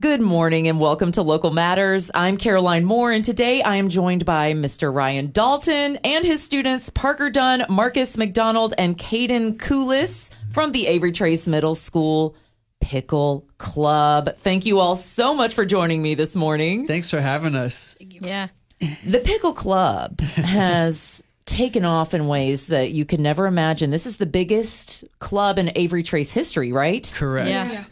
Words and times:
Good 0.00 0.20
morning 0.20 0.68
and 0.68 0.78
welcome 0.78 1.10
to 1.10 1.22
Local 1.22 1.50
Matters. 1.50 2.08
I'm 2.14 2.36
Caroline 2.36 2.84
Moore, 2.84 3.10
and 3.10 3.24
today 3.24 3.62
I 3.62 3.74
am 3.76 3.88
joined 3.88 4.24
by 4.24 4.52
Mr. 4.52 4.94
Ryan 4.94 5.32
Dalton 5.32 5.96
and 6.04 6.24
his 6.24 6.40
students 6.40 6.88
Parker 6.88 7.30
Dunn, 7.30 7.66
Marcus 7.68 8.16
McDonald, 8.16 8.74
and 8.78 8.96
Caden 8.96 9.56
Coolis 9.58 10.30
from 10.50 10.70
the 10.70 10.86
Avery 10.86 11.10
Trace 11.10 11.48
Middle 11.48 11.74
School 11.74 12.36
Pickle 12.80 13.44
Club. 13.58 14.36
Thank 14.36 14.66
you 14.66 14.78
all 14.78 14.94
so 14.94 15.34
much 15.34 15.52
for 15.52 15.64
joining 15.64 16.00
me 16.00 16.14
this 16.14 16.36
morning. 16.36 16.86
Thanks 16.86 17.10
for 17.10 17.20
having 17.20 17.56
us. 17.56 17.96
Yeah. 17.98 18.50
The 19.04 19.18
Pickle 19.18 19.52
Club 19.52 20.20
has 20.20 21.24
taken 21.44 21.84
off 21.84 22.14
in 22.14 22.28
ways 22.28 22.68
that 22.68 22.92
you 22.92 23.04
could 23.04 23.18
never 23.18 23.48
imagine. 23.48 23.90
This 23.90 24.06
is 24.06 24.18
the 24.18 24.26
biggest 24.26 25.02
club 25.18 25.58
in 25.58 25.72
Avery 25.74 26.04
Trace 26.04 26.30
history, 26.30 26.70
right? 26.70 27.12
Correct. 27.16 27.50
Yeah. 27.50 27.84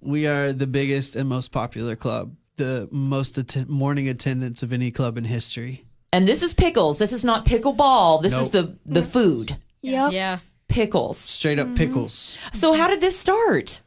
We 0.00 0.26
are 0.26 0.52
the 0.52 0.66
biggest 0.66 1.16
and 1.16 1.28
most 1.28 1.52
popular 1.52 1.96
club, 1.96 2.34
the 2.56 2.88
most 2.90 3.38
atten- 3.38 3.66
morning 3.68 4.08
attendance 4.08 4.62
of 4.62 4.72
any 4.72 4.90
club 4.90 5.18
in 5.18 5.24
history. 5.24 5.84
And 6.12 6.26
this 6.26 6.42
is 6.42 6.54
pickles. 6.54 6.98
This 6.98 7.12
is 7.12 7.24
not 7.24 7.44
pickleball. 7.44 8.22
This 8.22 8.34
is 8.34 8.50
the 8.50 8.76
the 8.84 9.02
food. 9.02 9.56
Yep. 9.82 10.12
Yeah. 10.12 10.38
Pickles. 10.68 11.18
Straight 11.18 11.58
up 11.58 11.74
pickles. 11.76 12.38
So 12.52 12.72
how 12.72 12.88
did 12.88 13.00
this 13.00 13.18
start? 13.18 13.82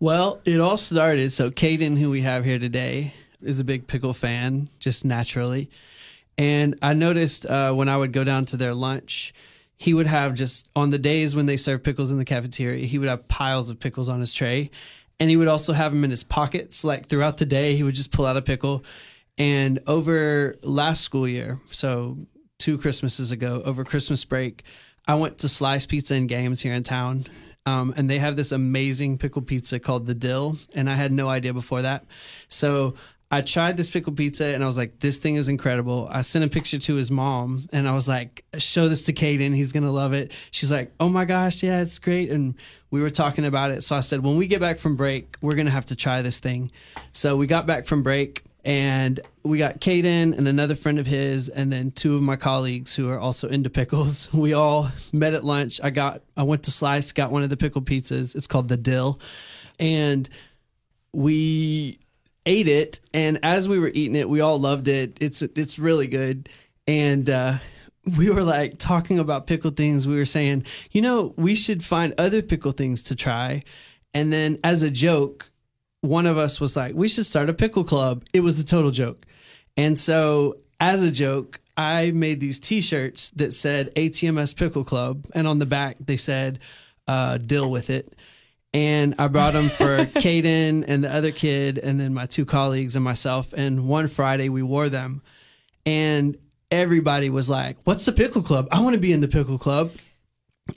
Well, 0.00 0.40
it 0.44 0.60
all 0.60 0.76
started. 0.76 1.30
So, 1.30 1.50
Caden, 1.50 1.96
who 1.96 2.10
we 2.10 2.22
have 2.22 2.44
here 2.44 2.58
today, 2.58 3.14
is 3.40 3.60
a 3.60 3.64
big 3.64 3.86
pickle 3.86 4.12
fan, 4.12 4.68
just 4.80 5.04
naturally. 5.04 5.70
And 6.36 6.76
I 6.82 6.94
noticed 6.94 7.46
uh, 7.46 7.72
when 7.72 7.88
I 7.88 7.96
would 7.96 8.12
go 8.12 8.24
down 8.24 8.44
to 8.46 8.56
their 8.56 8.74
lunch, 8.74 9.32
he 9.76 9.94
would 9.94 10.06
have 10.06 10.34
just 10.34 10.68
on 10.74 10.90
the 10.90 10.98
days 10.98 11.36
when 11.36 11.46
they 11.46 11.56
serve 11.56 11.82
pickles 11.82 12.10
in 12.10 12.18
the 12.18 12.24
cafeteria, 12.24 12.84
he 12.86 12.98
would 12.98 13.08
have 13.08 13.28
piles 13.28 13.70
of 13.70 13.78
pickles 13.78 14.08
on 14.08 14.20
his 14.20 14.32
tray. 14.34 14.70
And 15.22 15.30
he 15.30 15.36
would 15.36 15.46
also 15.46 15.72
have 15.72 15.92
them 15.92 16.02
in 16.02 16.10
his 16.10 16.24
pockets. 16.24 16.82
Like 16.82 17.06
throughout 17.06 17.36
the 17.36 17.46
day, 17.46 17.76
he 17.76 17.84
would 17.84 17.94
just 17.94 18.10
pull 18.10 18.26
out 18.26 18.36
a 18.36 18.42
pickle. 18.42 18.82
And 19.38 19.78
over 19.86 20.56
last 20.64 21.02
school 21.02 21.28
year, 21.28 21.60
so 21.70 22.18
two 22.58 22.76
Christmases 22.76 23.30
ago, 23.30 23.62
over 23.64 23.84
Christmas 23.84 24.24
break, 24.24 24.64
I 25.06 25.14
went 25.14 25.38
to 25.38 25.48
Slice 25.48 25.86
Pizza 25.86 26.16
and 26.16 26.28
Games 26.28 26.60
here 26.60 26.74
in 26.74 26.82
town. 26.82 27.26
Um, 27.66 27.94
and 27.96 28.10
they 28.10 28.18
have 28.18 28.34
this 28.34 28.50
amazing 28.50 29.18
pickle 29.18 29.42
pizza 29.42 29.78
called 29.78 30.06
the 30.06 30.14
Dill. 30.16 30.58
And 30.74 30.90
I 30.90 30.94
had 30.94 31.12
no 31.12 31.28
idea 31.28 31.54
before 31.54 31.82
that. 31.82 32.04
So 32.48 32.94
I 33.32 33.40
tried 33.40 33.78
this 33.78 33.90
pickle 33.90 34.12
pizza 34.12 34.44
and 34.48 34.62
I 34.62 34.66
was 34.66 34.76
like, 34.76 34.98
this 34.98 35.16
thing 35.16 35.36
is 35.36 35.48
incredible. 35.48 36.06
I 36.10 36.20
sent 36.20 36.44
a 36.44 36.48
picture 36.48 36.78
to 36.78 36.94
his 36.96 37.10
mom 37.10 37.66
and 37.72 37.88
I 37.88 37.92
was 37.92 38.06
like, 38.06 38.44
show 38.58 38.90
this 38.90 39.06
to 39.06 39.14
Caden. 39.14 39.54
He's 39.54 39.72
going 39.72 39.84
to 39.84 39.90
love 39.90 40.12
it. 40.12 40.32
She's 40.50 40.70
like, 40.70 40.92
oh 41.00 41.08
my 41.08 41.24
gosh, 41.24 41.62
yeah, 41.62 41.80
it's 41.80 41.98
great. 41.98 42.30
And 42.30 42.54
we 42.90 43.00
were 43.00 43.08
talking 43.08 43.46
about 43.46 43.70
it. 43.70 43.82
So 43.84 43.96
I 43.96 44.00
said, 44.00 44.22
when 44.22 44.36
we 44.36 44.46
get 44.46 44.60
back 44.60 44.78
from 44.78 44.96
break, 44.96 45.38
we're 45.40 45.54
going 45.54 45.64
to 45.64 45.72
have 45.72 45.86
to 45.86 45.96
try 45.96 46.20
this 46.20 46.40
thing. 46.40 46.70
So 47.12 47.34
we 47.34 47.46
got 47.46 47.66
back 47.66 47.86
from 47.86 48.02
break 48.02 48.44
and 48.66 49.18
we 49.42 49.56
got 49.56 49.80
Caden 49.80 50.36
and 50.36 50.46
another 50.46 50.74
friend 50.74 50.98
of 50.98 51.06
his, 51.06 51.48
and 51.48 51.72
then 51.72 51.90
two 51.90 52.14
of 52.14 52.22
my 52.22 52.36
colleagues 52.36 52.94
who 52.94 53.08
are 53.08 53.18
also 53.18 53.48
into 53.48 53.70
pickles. 53.70 54.28
We 54.34 54.52
all 54.52 54.90
met 55.10 55.32
at 55.32 55.42
lunch. 55.42 55.80
I 55.82 55.88
got, 55.88 56.20
I 56.36 56.42
went 56.42 56.64
to 56.64 56.70
Slice, 56.70 57.14
got 57.14 57.30
one 57.32 57.42
of 57.42 57.48
the 57.48 57.56
pickle 57.56 57.80
pizzas. 57.80 58.36
It's 58.36 58.46
called 58.46 58.68
the 58.68 58.76
Dill. 58.76 59.18
And 59.80 60.28
we 61.14 61.98
ate 62.44 62.68
it 62.68 63.00
and 63.14 63.38
as 63.42 63.68
we 63.68 63.78
were 63.78 63.90
eating 63.92 64.16
it 64.16 64.28
we 64.28 64.40
all 64.40 64.58
loved 64.58 64.88
it. 64.88 65.18
It's 65.20 65.42
it's 65.42 65.78
really 65.78 66.06
good. 66.06 66.48
And 66.86 67.28
uh 67.28 67.58
we 68.16 68.30
were 68.30 68.42
like 68.42 68.78
talking 68.78 69.18
about 69.18 69.46
pickle 69.46 69.70
things. 69.70 70.08
We 70.08 70.16
were 70.16 70.24
saying 70.24 70.64
you 70.90 71.02
know 71.02 71.34
we 71.36 71.54
should 71.54 71.82
find 71.82 72.14
other 72.18 72.42
pickle 72.42 72.72
things 72.72 73.04
to 73.04 73.16
try. 73.16 73.62
And 74.14 74.32
then 74.32 74.58
as 74.64 74.82
a 74.82 74.90
joke 74.90 75.50
one 76.00 76.26
of 76.26 76.36
us 76.36 76.60
was 76.60 76.76
like 76.76 76.94
we 76.94 77.08
should 77.08 77.26
start 77.26 77.48
a 77.48 77.54
pickle 77.54 77.84
club. 77.84 78.24
It 78.32 78.40
was 78.40 78.58
a 78.60 78.64
total 78.64 78.90
joke. 78.90 79.26
And 79.76 79.98
so 79.98 80.58
as 80.82 81.02
a 81.04 81.12
joke 81.12 81.60
i 81.76 82.10
made 82.10 82.40
these 82.40 82.58
t-shirts 82.58 83.30
that 83.30 83.54
said 83.54 83.94
atms 83.94 84.54
pickle 84.54 84.84
club 84.84 85.26
and 85.32 85.46
on 85.46 85.60
the 85.60 85.64
back 85.64 85.96
they 86.00 86.16
said 86.16 86.58
uh, 87.08 87.36
deal 87.38 87.70
with 87.70 87.88
it 87.88 88.14
and 88.74 89.14
I 89.18 89.28
brought 89.28 89.52
them 89.52 89.68
for 89.68 89.98
Caden 90.06 90.84
and 90.86 91.04
the 91.04 91.14
other 91.14 91.30
kid, 91.30 91.78
and 91.78 92.00
then 92.00 92.14
my 92.14 92.26
two 92.26 92.44
colleagues 92.44 92.96
and 92.96 93.04
myself. 93.04 93.52
And 93.52 93.86
one 93.86 94.08
Friday 94.08 94.48
we 94.48 94.62
wore 94.62 94.88
them, 94.88 95.22
and 95.84 96.36
everybody 96.70 97.30
was 97.30 97.50
like, 97.50 97.76
"What's 97.84 98.04
the 98.04 98.12
pickle 98.12 98.42
club? 98.42 98.68
I 98.72 98.80
want 98.80 98.94
to 98.94 99.00
be 99.00 99.12
in 99.12 99.20
the 99.20 99.28
pickle 99.28 99.58
club." 99.58 99.92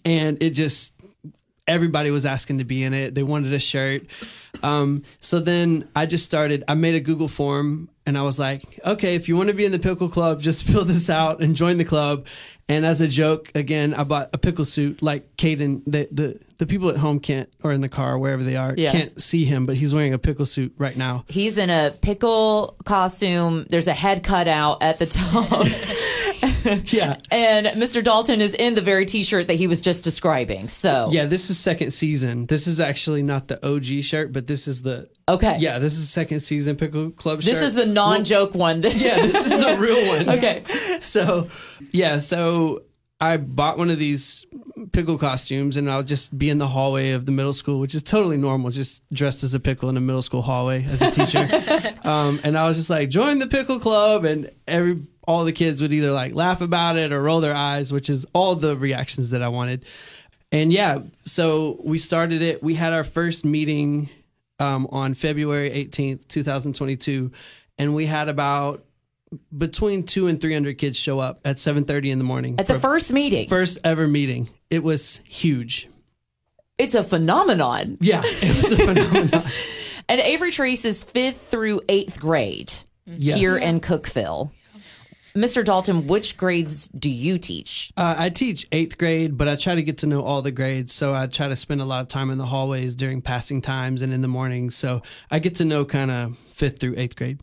And 0.04 0.42
it 0.42 0.52
just 0.52 0.94
everybody 1.68 2.12
was 2.12 2.26
asking 2.26 2.60
to 2.60 2.64
be 2.64 2.84
in 2.84 2.94
it. 2.94 3.16
They 3.16 3.24
wanted 3.24 3.54
a 3.54 3.60
shirt. 3.60 4.04
Um, 4.64 5.04
so 5.20 5.40
then 5.40 5.88
I 5.96 6.06
just 6.06 6.26
started. 6.26 6.64
I 6.68 6.76
made 6.76 6.96
a 6.96 7.00
Google 7.00 7.28
form, 7.28 7.90
and 8.06 8.18
I 8.18 8.22
was 8.24 8.40
like, 8.40 8.64
"Okay, 8.86 9.16
if 9.16 9.28
you 9.28 9.36
want 9.38 9.50
to 9.50 9.56
be 9.56 9.66
in 9.66 9.72
the 9.72 9.80
pickle 9.80 10.10
club, 10.10 10.42
just 10.42 10.66
fill 10.68 10.86
this 10.86 11.10
out 11.10 11.42
and 11.42 11.56
join 11.56 11.78
the 11.78 11.86
club." 11.86 12.26
And 12.68 12.84
as 12.84 13.00
a 13.00 13.08
joke, 13.08 13.52
again, 13.54 13.94
I 13.94 14.04
bought 14.06 14.30
a 14.34 14.40
pickle 14.40 14.66
suit. 14.66 15.04
Like 15.04 15.36
Caden, 15.38 15.84
the 15.86 16.08
the 16.12 16.40
the 16.58 16.66
people 16.66 16.90
at 16.90 16.98
home 16.98 17.20
can't, 17.20 17.50
or 17.64 17.72
in 17.74 17.82
the 17.82 17.90
car, 17.90 18.18
wherever 18.18 18.44
they 18.44 18.56
are, 18.56 18.74
Yeah. 18.78 18.92
can't 18.92 19.22
see 19.22 19.44
him, 19.46 19.66
but 19.66 19.76
he's 19.76 19.94
wearing 19.94 20.14
a 20.14 20.18
pickle 20.18 20.46
suit 20.46 20.74
right 20.78 20.96
now. 20.98 21.26
He's 21.28 21.58
in 21.58 21.70
a 21.70 21.92
pickle 22.02 22.76
costume. 22.86 23.66
There's 23.70 23.88
a 23.88 23.94
head 23.94 24.24
cut 24.24 24.48
out 24.48 24.82
at 24.82 24.98
the 25.00 25.06
top. 25.06 25.68
Yeah. 26.86 27.18
and 27.32 27.68
Mr. 27.68 28.04
Dalton 28.04 28.42
is 28.42 28.54
in 28.54 28.76
the 28.76 28.82
very 28.82 29.06
t-shirt 29.06 29.48
that 29.48 29.56
he 29.56 29.68
was 29.68 29.82
just 29.82 30.04
describing. 30.04 30.68
So 30.68 31.10
Yeah, 31.12 31.26
this 31.26 31.50
is 31.50 31.58
second 31.60 31.92
season. 31.92 32.46
This 32.46 32.68
is 32.68 32.80
actually 32.80 33.24
not 33.24 33.48
the 33.48 33.66
OG 33.66 34.04
shirt, 34.04 34.32
but 34.34 34.48
this 34.48 34.68
is 34.68 34.82
the 34.84 35.10
Okay. 35.28 35.58
yeah, 35.60 35.80
this 35.80 35.98
is 35.98 36.10
second 36.10 36.40
season 36.42 36.76
pickle 36.76 37.10
club 37.12 37.42
This 37.42 37.56
shirt. 37.56 37.64
is 37.64 37.74
the 37.74 37.86
non-joke 37.86 38.54
one. 38.56 38.82
yeah, 38.84 39.16
this 39.22 39.52
is 39.52 39.60
the 39.60 39.76
real 39.80 40.08
one. 40.08 40.30
okay. 40.30 40.64
So, 41.02 41.48
yeah, 41.92 42.20
so 42.20 42.84
I 43.20 43.38
bought 43.38 43.78
one 43.78 43.90
of 43.90 43.98
these 43.98 44.46
pickle 44.92 45.18
costumes 45.18 45.78
and 45.78 45.90
I'll 45.90 46.04
just 46.04 46.38
be 46.38 46.50
in 46.50 46.58
the 46.58 46.68
hallway 46.68 47.12
of 47.12 47.26
the 47.26 47.32
middle 47.32 47.54
school, 47.54 47.80
which 47.80 47.96
is 47.96 48.04
totally 48.04 48.38
normal, 48.38 48.70
just 48.72 49.02
dressed 49.12 49.44
as 49.44 49.54
a 49.54 49.60
pickle 49.60 49.90
in 49.90 49.98
a 49.98 50.02
middle 50.02 50.22
school 50.22 50.42
hallway 50.42 50.84
as 50.86 51.02
a 51.02 51.10
teacher. 51.12 51.48
um, 52.04 52.40
and 52.44 52.58
I 52.58 52.68
was 52.68 52.76
just 52.78 52.90
like, 52.90 53.10
join 53.10 53.40
the 53.40 53.48
pickle 53.48 53.80
club. 53.80 54.26
And 54.26 54.52
every, 54.68 55.02
all 55.28 55.46
the 55.46 55.52
kids 55.52 55.82
would 55.82 55.94
either 55.94 56.12
like 56.12 56.36
laugh 56.36 56.62
about 56.62 56.98
it 56.98 57.12
or 57.12 57.22
roll 57.22 57.42
their 57.42 57.56
eyes, 57.56 57.92
which 57.92 58.10
is 58.10 58.26
all 58.34 58.56
the 58.56 58.76
reactions 58.78 59.32
that 59.32 59.42
I 59.44 59.48
wanted. 59.50 59.86
And 60.52 60.72
yeah, 60.72 61.00
so 61.24 61.80
we 61.84 61.98
started 61.98 62.42
it. 62.42 62.62
We 62.64 62.76
had 62.76 62.94
our 62.94 63.04
first 63.04 63.44
meeting 63.46 64.10
um, 64.60 64.88
on 64.92 65.14
February 65.14 65.70
18th, 65.72 66.28
2022. 66.28 67.32
And 67.78 67.94
we 67.94 68.06
had 68.06 68.30
about 68.30 68.86
between 69.56 70.04
two 70.06 70.28
and 70.28 70.40
300 70.40 70.78
kids 70.78 70.98
show 70.98 71.20
up 71.20 71.42
at 71.44 71.58
7.30 71.58 72.12
in 72.12 72.18
the 72.20 72.24
morning. 72.24 72.56
At 72.60 72.68
the 72.68 72.80
first 72.80 73.12
meeting, 73.12 73.50
first 73.50 73.80
ever 73.84 74.08
meeting. 74.08 74.48
It 74.70 74.82
was 74.84 75.22
huge. 75.28 75.90
it's 76.78 76.96
a 76.96 77.04
phenomenon. 77.04 77.98
Yeah, 78.00 78.22
it 78.24 78.56
was 78.56 78.72
a 78.72 78.78
phenomenon. 78.78 79.42
And 80.08 80.22
Avery 80.22 80.52
Trace 80.52 80.86
is 80.86 81.04
fifth 81.04 81.48
through 81.50 81.82
eighth 81.90 82.20
grade 82.20 82.72
Yes. 83.08 83.40
here 83.40 83.58
in 83.58 83.80
Cookeville. 83.80 84.52
Mr. 85.36 85.66
Dalton, 85.66 86.08
which 86.08 86.38
grades 86.38 86.88
do 86.88 87.10
you 87.10 87.38
teach? 87.38 87.92
Uh, 87.98 88.16
I 88.18 88.30
teach 88.30 88.66
eighth 88.72 88.98
grade, 88.98 89.38
but 89.38 89.48
I 89.50 89.56
try 89.56 89.76
to 89.76 89.84
get 89.84 89.98
to 90.00 90.08
know 90.08 90.22
all 90.24 90.42
the 90.42 90.52
grades. 90.52 90.94
So 90.94 91.14
I 91.14 91.28
try 91.28 91.50
to 91.50 91.56
spend 91.58 91.82
a 91.82 91.86
lot 91.86 92.02
of 92.02 92.08
time 92.08 92.30
in 92.30 92.38
the 92.38 92.46
hallways 92.46 92.96
during 92.96 93.22
passing 93.22 93.62
times 93.62 94.02
and 94.02 94.14
in 94.14 94.22
the 94.22 94.28
mornings. 94.30 94.76
So 94.76 95.02
I 95.30 95.40
get 95.40 95.56
to 95.56 95.66
know 95.66 95.84
kind 95.84 96.10
of 96.10 96.38
fifth 96.54 96.80
through 96.80 96.94
eighth 96.98 97.16
grade. 97.18 97.42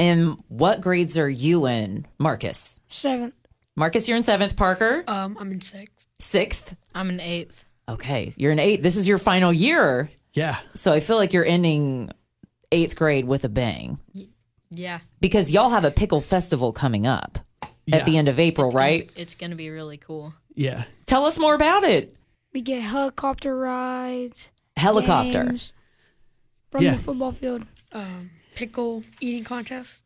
And 0.00 0.42
what 0.48 0.80
grades 0.80 1.16
are 1.16 1.28
you 1.30 1.66
in, 1.66 2.06
Marcus? 2.18 2.80
Seventh. 2.88 3.34
Marcus, 3.76 4.08
you're 4.08 4.16
in 4.16 4.24
seventh. 4.24 4.56
Parker, 4.56 5.04
Um, 5.06 5.36
I'm 5.38 5.52
in 5.52 5.60
sixth. 5.60 6.06
sixth. 6.18 6.74
I'm 6.94 7.08
in 7.10 7.20
eighth. 7.20 7.64
Okay, 7.88 8.32
you're 8.36 8.50
in 8.52 8.58
eighth. 8.58 8.82
This 8.82 8.96
is 8.96 9.06
your 9.08 9.18
final 9.18 9.52
year. 9.52 10.10
Yeah. 10.34 10.58
So 10.74 10.92
I 10.92 10.98
feel 11.00 11.16
like 11.16 11.32
you're 11.32 11.44
ending 11.46 12.10
eighth 12.72 12.96
grade 12.96 13.24
with 13.26 13.44
a 13.44 13.48
bang 13.48 13.98
Yeah. 14.78 15.00
because 15.20 15.50
y'all 15.50 15.70
have 15.70 15.84
a 15.84 15.90
pickle 15.90 16.20
festival 16.20 16.72
coming 16.72 17.06
up 17.06 17.38
at 17.92 18.04
the 18.04 18.16
end 18.18 18.28
of 18.28 18.38
April, 18.38 18.70
right? 18.70 19.10
It's 19.16 19.34
gonna 19.34 19.54
be 19.56 19.70
really 19.70 19.96
cool. 19.96 20.34
Yeah. 20.54 20.84
Tell 21.06 21.24
us 21.24 21.38
more 21.38 21.54
about 21.54 21.84
it. 21.84 22.14
We 22.52 22.60
get 22.60 22.82
helicopter 22.82 23.56
rides. 23.56 24.50
Helicopter. 24.76 25.44
games 25.44 25.72
from 26.70 26.84
Yeah. 26.84 26.94
the 26.96 27.02
football 27.02 27.32
field. 27.32 27.64
Um, 27.92 28.30
pickle 28.54 29.02
eating 29.20 29.44
contest. 29.44 30.02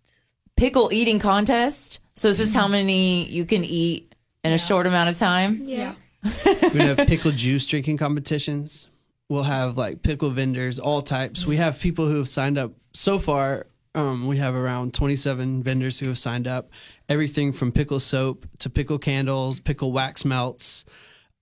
Pickle 0.56 0.90
eating 0.92 1.18
contest. 1.18 1.98
So 2.16 2.28
is 2.28 2.38
this 2.38 2.54
how 2.54 2.68
many 2.68 3.24
you 3.28 3.44
can 3.44 3.64
eat 3.64 4.14
in 4.44 4.52
a 4.52 4.58
short 4.58 4.86
amount 4.86 5.10
of 5.10 5.16
time? 5.16 5.62
Yeah. 5.64 5.94
We're 6.24 6.70
gonna 6.70 6.94
have 6.94 7.06
pickle 7.08 7.32
juice 7.32 7.66
drinking 7.66 7.96
competitions. 7.96 8.88
We'll 9.28 9.42
have 9.44 9.76
like 9.78 10.02
pickle 10.02 10.30
vendors, 10.30 10.78
all 10.78 11.02
types. 11.02 11.46
We 11.46 11.56
have 11.56 11.80
people 11.80 12.06
who 12.06 12.16
have 12.18 12.28
signed 12.28 12.58
up 12.58 12.72
so 12.92 13.18
far. 13.18 13.66
Um, 13.94 14.26
we 14.26 14.38
have 14.38 14.54
around 14.54 14.94
27 14.94 15.62
vendors 15.62 15.98
who 15.98 16.08
have 16.08 16.18
signed 16.18 16.48
up. 16.48 16.70
Everything 17.08 17.52
from 17.52 17.72
pickle 17.72 18.00
soap 18.00 18.46
to 18.58 18.70
pickle 18.70 18.98
candles, 18.98 19.60
pickle 19.60 19.92
wax 19.92 20.24
melts. 20.24 20.86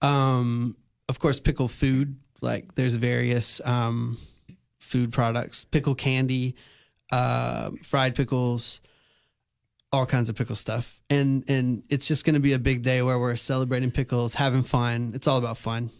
Um, 0.02 0.76
of 1.08 1.20
course, 1.20 1.38
pickle 1.38 1.68
food. 1.68 2.16
Like 2.40 2.74
there's 2.74 2.94
various 2.94 3.60
um, 3.64 4.18
food 4.80 5.12
products, 5.12 5.64
pickle 5.64 5.94
candy, 5.94 6.56
uh, 7.12 7.70
fried 7.82 8.14
pickles, 8.14 8.80
all 9.92 10.06
kinds 10.06 10.28
of 10.28 10.36
pickle 10.36 10.56
stuff. 10.56 11.00
And 11.10 11.44
and 11.48 11.84
it's 11.88 12.08
just 12.08 12.24
going 12.24 12.34
to 12.34 12.40
be 12.40 12.54
a 12.54 12.58
big 12.58 12.82
day 12.82 13.02
where 13.02 13.18
we're 13.18 13.36
celebrating 13.36 13.90
pickles, 13.90 14.34
having 14.34 14.62
fun. 14.62 15.12
It's 15.14 15.28
all 15.28 15.36
about 15.36 15.58
fun. 15.58 15.90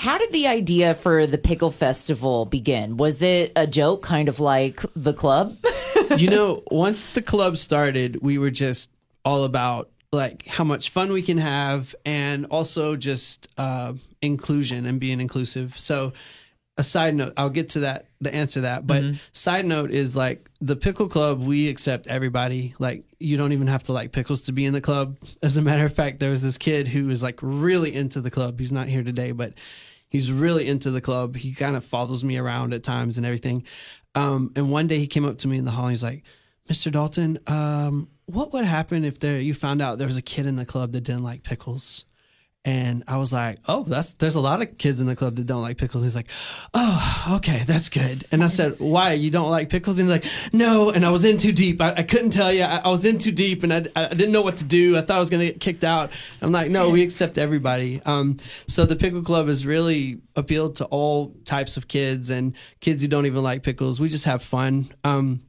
How 0.00 0.16
did 0.16 0.32
the 0.32 0.46
idea 0.46 0.94
for 0.94 1.26
the 1.26 1.36
pickle 1.36 1.68
festival 1.68 2.46
begin? 2.46 2.96
Was 2.96 3.20
it 3.20 3.52
a 3.54 3.66
joke, 3.66 4.00
kind 4.00 4.30
of 4.30 4.40
like 4.40 4.80
the 4.96 5.12
club? 5.12 5.58
you 6.16 6.30
know, 6.30 6.62
once 6.70 7.08
the 7.08 7.20
club 7.20 7.58
started, 7.58 8.22
we 8.22 8.38
were 8.38 8.50
just 8.50 8.90
all 9.26 9.44
about 9.44 9.90
like 10.10 10.46
how 10.46 10.64
much 10.64 10.88
fun 10.88 11.12
we 11.12 11.20
can 11.20 11.36
have 11.36 11.94
and 12.06 12.46
also 12.46 12.96
just 12.96 13.46
uh, 13.58 13.92
inclusion 14.22 14.86
and 14.86 15.00
being 15.00 15.20
inclusive. 15.20 15.78
So, 15.78 16.14
a 16.78 16.82
side 16.82 17.14
note, 17.14 17.34
I'll 17.36 17.50
get 17.50 17.68
to 17.70 17.80
that, 17.80 18.06
the 18.22 18.34
answer 18.34 18.54
to 18.54 18.60
that. 18.62 18.86
But 18.86 19.04
side 19.32 19.66
note 19.66 19.90
is 19.90 20.16
like 20.16 20.48
the 20.62 20.76
pickle 20.76 21.10
club, 21.10 21.42
we 21.42 21.68
accept 21.68 22.06
everybody. 22.06 22.74
Like, 22.78 23.04
you 23.18 23.36
don't 23.36 23.52
even 23.52 23.66
have 23.66 23.84
to 23.84 23.92
like 23.92 24.12
pickles 24.12 24.40
to 24.42 24.52
be 24.52 24.64
in 24.64 24.72
the 24.72 24.80
club. 24.80 25.18
As 25.42 25.58
a 25.58 25.62
matter 25.62 25.84
of 25.84 25.92
fact, 25.92 26.20
there 26.20 26.30
was 26.30 26.40
this 26.40 26.56
kid 26.56 26.88
who 26.88 27.08
was 27.08 27.22
like 27.22 27.38
really 27.42 27.94
into 27.94 28.22
the 28.22 28.30
club. 28.30 28.58
He's 28.58 28.72
not 28.72 28.88
here 28.88 29.02
today, 29.02 29.32
but 29.32 29.52
he's 30.10 30.30
really 30.30 30.68
into 30.68 30.90
the 30.90 31.00
club. 31.00 31.36
He 31.36 31.54
kind 31.54 31.76
of 31.76 31.84
follows 31.84 32.22
me 32.22 32.36
around 32.36 32.74
at 32.74 32.82
times 32.82 33.16
and 33.16 33.24
everything. 33.24 33.64
Um, 34.14 34.52
and 34.56 34.70
one 34.70 34.86
day 34.86 34.98
he 34.98 35.06
came 35.06 35.24
up 35.24 35.38
to 35.38 35.48
me 35.48 35.56
in 35.56 35.64
the 35.64 35.70
hall 35.70 35.86
and 35.86 35.92
he's 35.92 36.02
like, 36.02 36.24
Mr. 36.68 36.92
Dalton, 36.92 37.38
um, 37.46 38.08
what 38.26 38.52
would 38.52 38.64
happen 38.64 39.04
if 39.04 39.18
there 39.18 39.40
you 39.40 39.54
found 39.54 39.80
out 39.80 39.98
there 39.98 40.06
was 40.06 40.16
a 40.16 40.22
kid 40.22 40.46
in 40.46 40.56
the 40.56 40.66
club 40.66 40.92
that 40.92 41.02
didn't 41.02 41.22
like 41.22 41.42
pickles? 41.42 42.04
And 42.62 43.04
I 43.08 43.16
was 43.16 43.32
like, 43.32 43.58
oh, 43.68 43.84
that's 43.84 44.12
there's 44.14 44.34
a 44.34 44.40
lot 44.40 44.60
of 44.60 44.76
kids 44.76 45.00
in 45.00 45.06
the 45.06 45.16
club 45.16 45.36
that 45.36 45.46
don't 45.46 45.62
like 45.62 45.78
pickles. 45.78 46.02
He's 46.02 46.14
like, 46.14 46.28
oh, 46.74 47.32
okay, 47.36 47.62
that's 47.64 47.88
good. 47.88 48.26
And 48.30 48.44
I 48.44 48.48
said, 48.48 48.78
why 48.78 49.12
you 49.12 49.30
don't 49.30 49.48
like 49.50 49.70
pickles? 49.70 49.98
And 49.98 50.10
he's 50.10 50.22
like, 50.22 50.52
no. 50.52 50.90
And 50.90 51.06
I 51.06 51.08
was 51.08 51.24
in 51.24 51.38
too 51.38 51.52
deep. 51.52 51.80
I, 51.80 51.92
I 51.92 52.02
couldn't 52.02 52.30
tell 52.30 52.52
you. 52.52 52.64
I, 52.64 52.82
I 52.84 52.88
was 52.88 53.06
in 53.06 53.16
too 53.16 53.32
deep, 53.32 53.62
and 53.62 53.72
I, 53.72 53.86
I 53.96 54.08
didn't 54.08 54.32
know 54.32 54.42
what 54.42 54.58
to 54.58 54.64
do. 54.64 54.98
I 54.98 55.00
thought 55.00 55.16
I 55.16 55.20
was 55.20 55.30
gonna 55.30 55.46
get 55.46 55.60
kicked 55.60 55.84
out. 55.84 56.10
I'm 56.42 56.52
like, 56.52 56.70
no, 56.70 56.90
we 56.90 57.02
accept 57.02 57.38
everybody. 57.38 58.02
Um, 58.04 58.36
so 58.66 58.84
the 58.84 58.96
pickle 58.96 59.22
club 59.22 59.48
has 59.48 59.64
really 59.64 60.20
appealed 60.36 60.76
to 60.76 60.84
all 60.86 61.34
types 61.46 61.78
of 61.78 61.88
kids 61.88 62.28
and 62.28 62.54
kids 62.80 63.00
who 63.00 63.08
don't 63.08 63.24
even 63.24 63.42
like 63.42 63.62
pickles. 63.62 64.00
We 64.00 64.10
just 64.10 64.26
have 64.26 64.42
fun. 64.42 64.90
Um, 65.02 65.40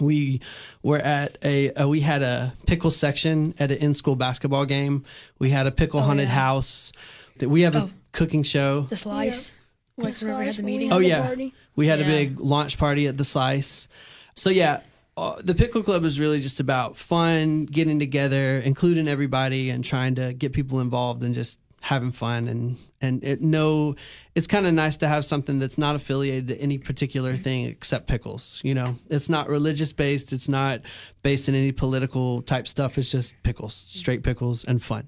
we 0.00 0.40
were 0.82 0.98
at 0.98 1.38
a 1.42 1.70
uh, 1.72 1.88
we 1.88 2.00
had 2.00 2.22
a 2.22 2.52
pickle 2.66 2.90
section 2.90 3.54
at 3.58 3.70
an 3.72 3.78
in-school 3.78 4.16
basketball 4.16 4.64
game. 4.64 5.04
We 5.38 5.50
had 5.50 5.66
a 5.66 5.70
pickle 5.70 6.00
haunted 6.02 6.28
yeah. 6.28 6.34
house. 6.34 6.92
That 7.38 7.48
we 7.50 7.62
have 7.62 7.74
a 7.74 7.82
Oh. 7.82 7.90
cooking 8.12 8.42
show. 8.42 8.82
The 8.82 8.96
slice. 8.96 9.50
Like 9.98 10.08
That's 10.08 10.22
whenever 10.22 10.40
we 10.40 10.46
had 10.46 10.54
the 10.54 10.62
meeting. 10.62 10.92
Oh 10.92 10.98
yeah, 10.98 11.22
party. 11.26 11.54
we 11.74 11.86
had 11.86 12.00
a 12.00 12.04
big 12.04 12.38
launch 12.38 12.76
party 12.78 13.06
at 13.06 13.16
the 13.16 13.24
Slice. 13.24 13.88
So 14.34 14.50
yeah, 14.50 14.80
uh, 15.16 15.36
the 15.42 15.54
Pickle 15.54 15.82
Club 15.82 16.04
is 16.04 16.20
really 16.20 16.40
just 16.40 16.60
about 16.60 16.98
fun, 16.98 17.64
getting 17.64 17.98
together, 17.98 18.58
including 18.58 19.08
everybody, 19.08 19.70
and 19.70 19.82
trying 19.82 20.14
to 20.16 20.34
get 20.34 20.52
people 20.52 20.80
involved 20.80 21.22
and 21.22 21.34
just 21.34 21.58
having 21.80 22.12
fun 22.12 22.46
and 22.48 22.76
and 23.00 23.22
it 23.24 23.40
no 23.40 23.94
it's 24.34 24.46
kind 24.46 24.66
of 24.66 24.72
nice 24.74 24.96
to 24.96 25.08
have 25.08 25.24
something 25.24 25.58
that's 25.58 25.78
not 25.78 25.94
affiliated 25.94 26.48
to 26.48 26.60
any 26.60 26.78
particular 26.78 27.36
thing 27.36 27.66
except 27.66 28.06
pickles 28.06 28.60
you 28.64 28.74
know 28.74 28.96
it's 29.08 29.28
not 29.28 29.48
religious 29.48 29.92
based 29.92 30.32
it's 30.32 30.48
not 30.48 30.80
based 31.22 31.48
in 31.48 31.54
any 31.54 31.72
political 31.72 32.42
type 32.42 32.66
stuff 32.68 32.98
it's 32.98 33.10
just 33.10 33.34
pickles 33.42 33.74
straight 33.74 34.22
pickles 34.22 34.64
and 34.64 34.82
fun 34.82 35.06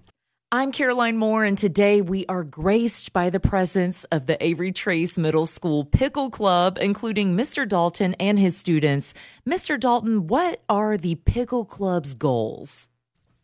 I'm 0.50 0.72
Caroline 0.72 1.18
Moore, 1.18 1.44
and 1.44 1.58
today 1.58 2.00
we 2.00 2.24
are 2.24 2.42
graced 2.42 3.12
by 3.12 3.28
the 3.28 3.38
presence 3.38 4.04
of 4.04 4.24
the 4.24 4.42
Avery 4.42 4.72
Trace 4.72 5.18
Middle 5.18 5.44
School 5.44 5.84
Pickle 5.84 6.30
Club, 6.30 6.78
including 6.80 7.36
Mr. 7.36 7.68
Dalton 7.68 8.14
and 8.14 8.38
his 8.38 8.56
students. 8.56 9.12
Mr. 9.46 9.78
Dalton, 9.78 10.26
what 10.26 10.62
are 10.66 10.96
the 10.96 11.16
Pickle 11.16 11.66
Club's 11.66 12.14
goals? 12.14 12.88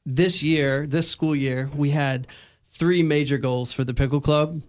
this 0.06 0.42
year, 0.42 0.86
this 0.86 1.10
school 1.10 1.34
year, 1.34 1.70
we 1.74 1.90
had 1.90 2.26
three 2.74 3.02
major 3.02 3.38
goals 3.38 3.72
for 3.72 3.84
the 3.84 3.94
Pickle 3.94 4.20
Club. 4.20 4.62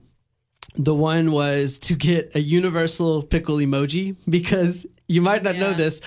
The 0.76 0.94
one 0.96 1.32
was 1.32 1.80
to 1.80 1.96
get 1.96 2.36
a 2.36 2.40
universal 2.42 3.24
pickle 3.24 3.58
emoji 3.58 4.16
because 4.30 4.86
you 5.08 5.22
might 5.22 5.44
not 5.44 5.56
know 5.56 5.74
this, 5.74 6.02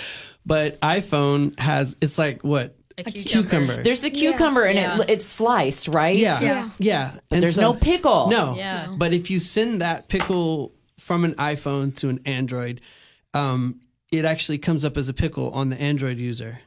but 0.45 0.79
iPhone 0.81 1.59
has 1.59 1.97
it's 2.01 2.19
like 2.19 2.43
what 2.45 2.77
A 2.99 3.05
cucumber. 3.05 3.83
There's 3.83 4.01
the 4.01 4.11
cucumber, 4.11 4.65
and 4.65 4.77
Yeah. 4.77 5.01
it, 5.01 5.11
it's 5.11 5.25
sliced, 5.25 5.89
right? 5.95 6.17
yeah, 6.17 6.41
Yeah. 6.41 6.71
yeah. 6.79 7.13
But 7.29 7.41
there's 7.41 7.57
no 7.57 7.73
pickle. 7.75 8.29
No, 8.29 8.55
Yeah. 8.57 8.95
But 8.97 9.15
if 9.15 9.31
you 9.31 9.39
send 9.39 9.81
that 9.81 10.09
pickle 10.09 10.73
from 10.99 11.25
an 11.25 11.35
iPhone 11.35 11.95
to 11.97 12.09
an 12.09 12.21
Android, 12.27 12.81
um, 13.35 13.81
it 14.11 14.25
actually 14.25 14.59
comes 14.59 14.85
up 14.85 14.97
as 14.97 15.09
a 15.09 15.15
pickle 15.15 15.51
on 15.51 15.69
the 15.71 15.81
Android 15.81 16.19
user. 16.19 16.61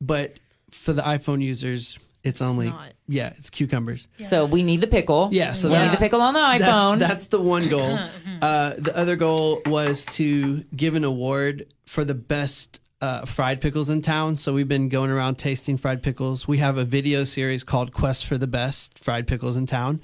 But 0.00 0.38
for 0.70 0.92
the 0.92 1.02
iPhone 1.02 1.42
users, 1.42 1.98
it's 2.24 2.42
only 2.42 2.70
not. 2.70 2.92
yeah, 3.06 3.32
it's 3.38 3.50
cucumbers. 3.50 4.08
So 4.22 4.44
we 4.46 4.62
need 4.62 4.80
the 4.80 4.86
pickle. 4.86 5.28
Yeah, 5.32 5.52
so 5.52 5.70
we 5.70 5.78
need 5.78 5.90
the 5.90 5.96
pickle 5.96 6.20
on 6.20 6.34
the 6.34 6.40
That's, 6.40 6.64
iPhone. 6.64 6.98
that's 6.98 7.26
the 7.28 7.40
one 7.40 7.68
goal. 7.68 7.98
Uh, 8.40 8.74
the 8.78 8.96
other 8.96 9.16
goal 9.16 9.60
was 9.66 10.04
to 10.06 10.62
give 10.76 10.94
an 10.94 11.02
award 11.02 11.66
for 11.86 12.04
the 12.04 12.14
best 12.14 12.78
uh, 13.00 13.24
fried 13.24 13.60
pickles 13.60 13.90
in 13.90 14.00
town. 14.00 14.36
So 14.36 14.52
we've 14.52 14.68
been 14.68 14.88
going 14.88 15.10
around 15.10 15.38
tasting 15.38 15.76
fried 15.76 16.04
pickles. 16.04 16.46
We 16.46 16.58
have 16.58 16.78
a 16.78 16.84
video 16.84 17.24
series 17.24 17.64
called 17.64 17.92
Quest 17.92 18.26
for 18.26 18.38
the 18.38 18.46
Best 18.46 18.96
Fried 19.00 19.26
Pickles 19.26 19.56
in 19.56 19.66
Town. 19.66 20.00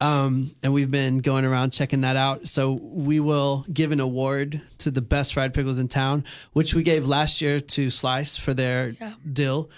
Um, 0.00 0.52
and 0.62 0.72
we've 0.72 0.90
been 0.90 1.18
going 1.18 1.44
around 1.44 1.72
checking 1.72 2.00
that 2.02 2.16
out. 2.16 2.48
So 2.48 2.72
we 2.72 3.20
will 3.20 3.66
give 3.70 3.92
an 3.92 4.00
award 4.00 4.62
to 4.78 4.90
the 4.90 5.02
best 5.02 5.34
fried 5.34 5.52
pickles 5.52 5.78
in 5.78 5.88
town, 5.88 6.24
which 6.54 6.72
we 6.74 6.82
gave 6.82 7.06
last 7.06 7.42
year 7.42 7.60
to 7.60 7.90
Slice 7.90 8.38
for 8.38 8.54
their 8.54 8.94
Yeah. 8.98 9.12
dill. 9.30 9.68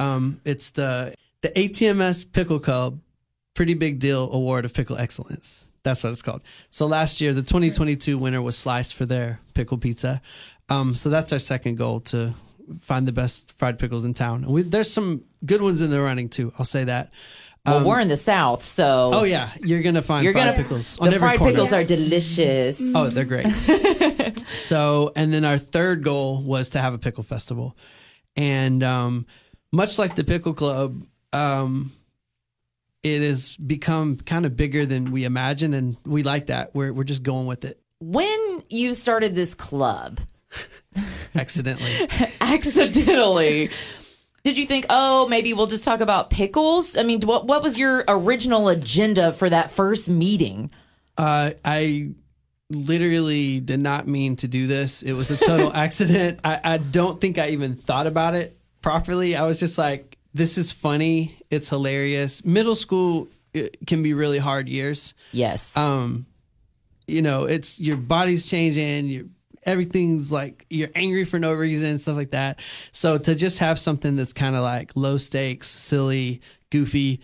Um, 0.00 0.40
it's 0.44 0.70
the 0.70 1.14
the 1.44 1.50
ATMS 1.50 2.32
Pickle 2.32 2.58
Club 2.58 3.00
Pretty 3.52 3.74
Big 3.74 3.98
Deal 3.98 4.32
Award 4.32 4.64
of 4.64 4.72
Pickle 4.72 4.96
Excellence. 4.96 5.68
That's 5.82 6.02
what 6.02 6.10
it's 6.10 6.22
called. 6.22 6.40
So 6.70 6.86
last 6.86 7.20
year, 7.20 7.34
the 7.34 7.42
2022 7.42 8.16
winner 8.16 8.40
was 8.40 8.56
Slice 8.56 8.90
for 8.90 9.04
their 9.04 9.40
pickle 9.52 9.76
pizza. 9.76 10.22
Um, 10.70 10.94
so 10.94 11.10
that's 11.10 11.34
our 11.34 11.38
second 11.38 11.76
goal 11.76 12.00
to 12.00 12.32
find 12.80 13.06
the 13.06 13.12
best 13.12 13.52
fried 13.52 13.78
pickles 13.78 14.06
in 14.06 14.14
town. 14.14 14.44
And 14.44 14.54
we, 14.54 14.62
there's 14.62 14.90
some 14.90 15.22
good 15.44 15.60
ones 15.60 15.82
in 15.82 15.90
the 15.90 16.00
running 16.00 16.30
too. 16.30 16.50
I'll 16.58 16.64
say 16.64 16.84
that. 16.84 17.12
well, 17.66 17.84
we're 17.84 18.00
in 18.00 18.08
the 18.08 18.16
South, 18.16 18.64
so 18.64 19.10
Oh 19.12 19.24
yeah, 19.24 19.50
you're 19.60 19.82
gonna 19.82 20.00
find 20.00 20.24
you're 20.24 20.32
fried 20.32 20.46
gonna 20.46 20.56
pickles 20.62 20.96
The 20.96 21.02
on 21.02 21.08
every 21.08 21.18
fried 21.18 21.38
corner. 21.40 21.52
pickles 21.52 21.72
are 21.74 21.84
delicious. 21.84 22.80
Oh, 22.82 23.08
they're 23.08 23.26
great. 23.26 23.46
so, 24.52 25.12
and 25.14 25.30
then 25.32 25.44
our 25.44 25.58
third 25.58 26.02
goal 26.02 26.42
was 26.42 26.70
to 26.70 26.80
have 26.80 26.94
a 26.94 26.98
pickle 26.98 27.22
festival, 27.22 27.76
and 28.34 28.82
um, 28.82 29.26
much 29.72 29.98
like 29.98 30.14
the 30.14 30.24
pickle 30.24 30.54
club, 30.54 31.02
um, 31.34 31.92
it 33.02 33.22
has 33.22 33.56
become 33.56 34.16
kind 34.16 34.46
of 34.46 34.56
bigger 34.56 34.86
than 34.86 35.10
we 35.10 35.24
imagined, 35.24 35.74
and 35.74 35.96
we 36.04 36.22
like 36.22 36.46
that. 36.46 36.74
We're 36.74 36.92
we're 36.92 37.04
just 37.04 37.22
going 37.22 37.46
with 37.46 37.64
it. 37.64 37.80
When 38.00 38.62
you 38.68 38.94
started 38.94 39.34
this 39.34 39.54
club, 39.54 40.20
Accidentally, 41.34 41.90
accidentally. 42.40 43.70
Did 44.44 44.58
you 44.58 44.66
think, 44.66 44.86
oh, 44.90 45.26
maybe 45.28 45.54
we'll 45.54 45.66
just 45.66 45.84
talk 45.84 46.00
about 46.00 46.30
pickles? 46.30 46.96
I 46.96 47.02
mean, 47.02 47.20
what 47.22 47.46
what 47.46 47.62
was 47.62 47.76
your 47.76 48.04
original 48.06 48.68
agenda 48.68 49.32
for 49.32 49.50
that 49.50 49.70
first 49.72 50.08
meeting? 50.08 50.70
uh, 51.16 51.50
I 51.64 52.10
literally 52.70 53.60
did 53.60 53.80
not 53.80 54.06
mean 54.08 54.36
to 54.36 54.48
do 54.48 54.66
this. 54.66 55.02
It 55.02 55.12
was 55.12 55.30
a 55.30 55.36
total 55.36 55.72
accident. 55.74 56.40
I, 56.44 56.60
I 56.64 56.78
don't 56.78 57.20
think 57.20 57.38
I 57.38 57.48
even 57.48 57.74
thought 57.74 58.06
about 58.06 58.34
it 58.34 58.58
properly. 58.82 59.36
I 59.36 59.42
was 59.44 59.60
just 59.60 59.78
like, 59.78 60.13
this 60.34 60.58
is 60.58 60.72
funny. 60.72 61.36
It's 61.50 61.68
hilarious. 61.70 62.44
Middle 62.44 62.74
school 62.74 63.28
it 63.52 63.78
can 63.86 64.02
be 64.02 64.14
really 64.14 64.38
hard 64.38 64.68
years. 64.68 65.14
Yes. 65.32 65.76
um 65.76 66.26
you 67.06 67.22
know 67.22 67.44
it's 67.44 67.78
your 67.78 67.96
body's 67.96 68.48
changing 68.48 69.06
your 69.06 69.24
everything's 69.64 70.32
like 70.32 70.66
you're 70.70 70.88
angry 70.94 71.24
for 71.24 71.38
no 71.38 71.52
reason 71.52 71.98
stuff 71.98 72.16
like 72.16 72.30
that 72.30 72.60
so 72.92 73.18
to 73.18 73.34
just 73.34 73.58
have 73.58 73.78
something 73.78 74.16
that's 74.16 74.32
kind 74.32 74.56
of 74.56 74.62
like 74.62 74.92
low 74.96 75.16
stakes 75.18 75.68
silly 75.68 76.40
goofy 76.70 77.20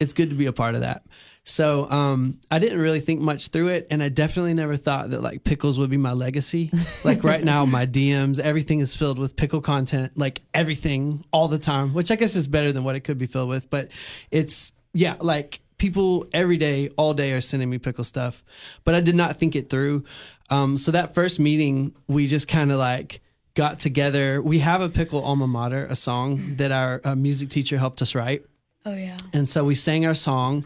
it's 0.00 0.12
good 0.12 0.30
to 0.30 0.36
be 0.36 0.46
a 0.46 0.52
part 0.52 0.74
of 0.74 0.80
that 0.80 1.04
so 1.50 1.90
um 1.90 2.38
i 2.50 2.58
didn't 2.58 2.80
really 2.80 3.00
think 3.00 3.20
much 3.20 3.48
through 3.48 3.68
it 3.68 3.86
and 3.90 4.02
i 4.02 4.08
definitely 4.08 4.54
never 4.54 4.76
thought 4.76 5.10
that 5.10 5.22
like 5.22 5.42
pickles 5.44 5.78
would 5.78 5.90
be 5.90 5.96
my 5.96 6.12
legacy 6.12 6.70
like 7.04 7.24
right 7.24 7.44
now 7.44 7.64
my 7.64 7.86
dms 7.86 8.38
everything 8.38 8.80
is 8.80 8.94
filled 8.94 9.18
with 9.18 9.36
pickle 9.36 9.60
content 9.60 10.12
like 10.16 10.40
everything 10.54 11.24
all 11.32 11.48
the 11.48 11.58
time 11.58 11.92
which 11.94 12.10
i 12.10 12.16
guess 12.16 12.34
is 12.36 12.48
better 12.48 12.72
than 12.72 12.84
what 12.84 12.94
it 12.94 13.00
could 13.00 13.18
be 13.18 13.26
filled 13.26 13.48
with 13.48 13.68
but 13.70 13.90
it's 14.30 14.72
yeah 14.92 15.16
like 15.20 15.60
people 15.80 16.26
every 16.32 16.58
day, 16.58 16.90
all 16.96 17.14
day 17.14 17.32
are 17.32 17.40
sending 17.40 17.68
me 17.68 17.78
pickle 17.78 18.04
stuff, 18.04 18.44
but 18.84 18.94
I 18.94 19.00
did 19.00 19.16
not 19.16 19.36
think 19.36 19.56
it 19.56 19.68
through. 19.68 20.04
Um, 20.50 20.76
so 20.76 20.92
that 20.92 21.14
first 21.14 21.40
meeting, 21.40 21.94
we 22.06 22.28
just 22.28 22.46
kind 22.46 22.70
of 22.70 22.78
like 22.78 23.20
got 23.54 23.80
together. 23.80 24.40
We 24.40 24.60
have 24.60 24.82
a 24.82 24.88
pickle 24.88 25.24
alma 25.24 25.48
mater, 25.48 25.86
a 25.86 25.96
song 25.96 26.56
that 26.56 26.70
our 26.70 27.00
uh, 27.02 27.16
music 27.16 27.48
teacher 27.48 27.78
helped 27.78 28.00
us 28.02 28.14
write. 28.14 28.44
Oh 28.84 28.94
yeah. 28.94 29.16
And 29.32 29.48
so 29.50 29.64
we 29.64 29.74
sang 29.74 30.06
our 30.06 30.14
song. 30.14 30.64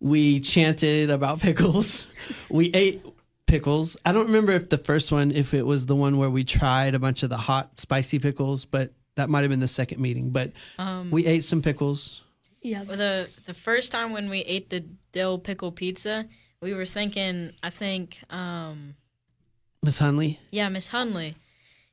We 0.00 0.40
chanted 0.40 1.10
about 1.10 1.40
pickles. 1.40 2.08
We 2.48 2.70
ate 2.74 3.04
pickles. 3.46 3.96
I 4.04 4.12
don't 4.12 4.26
remember 4.26 4.52
if 4.52 4.68
the 4.68 4.78
first 4.78 5.12
one, 5.12 5.30
if 5.30 5.54
it 5.54 5.66
was 5.66 5.86
the 5.86 5.96
one 5.96 6.16
where 6.16 6.30
we 6.30 6.44
tried 6.44 6.94
a 6.94 6.98
bunch 6.98 7.22
of 7.22 7.30
the 7.30 7.36
hot, 7.36 7.78
spicy 7.78 8.18
pickles, 8.18 8.64
but 8.64 8.92
that 9.16 9.28
might 9.28 9.40
have 9.42 9.50
been 9.50 9.60
the 9.60 9.68
second 9.68 10.00
meeting. 10.00 10.30
But 10.30 10.52
we 11.10 11.26
ate 11.26 11.44
some 11.44 11.60
pickles. 11.60 12.22
Yeah. 12.62 12.82
Well, 12.82 12.96
the 12.96 13.28
the 13.46 13.54
first 13.54 13.92
time 13.92 14.12
when 14.12 14.30
we 14.30 14.40
ate 14.40 14.70
the 14.70 14.84
dill 15.12 15.38
pickle 15.38 15.72
pizza, 15.72 16.26
we 16.62 16.74
were 16.74 16.86
thinking. 16.86 17.52
I 17.62 17.70
think, 17.70 18.20
um, 18.30 18.94
Miss 19.82 20.00
Hunley. 20.00 20.38
yeah, 20.50 20.68
Miss 20.68 20.90
Hunley, 20.90 21.34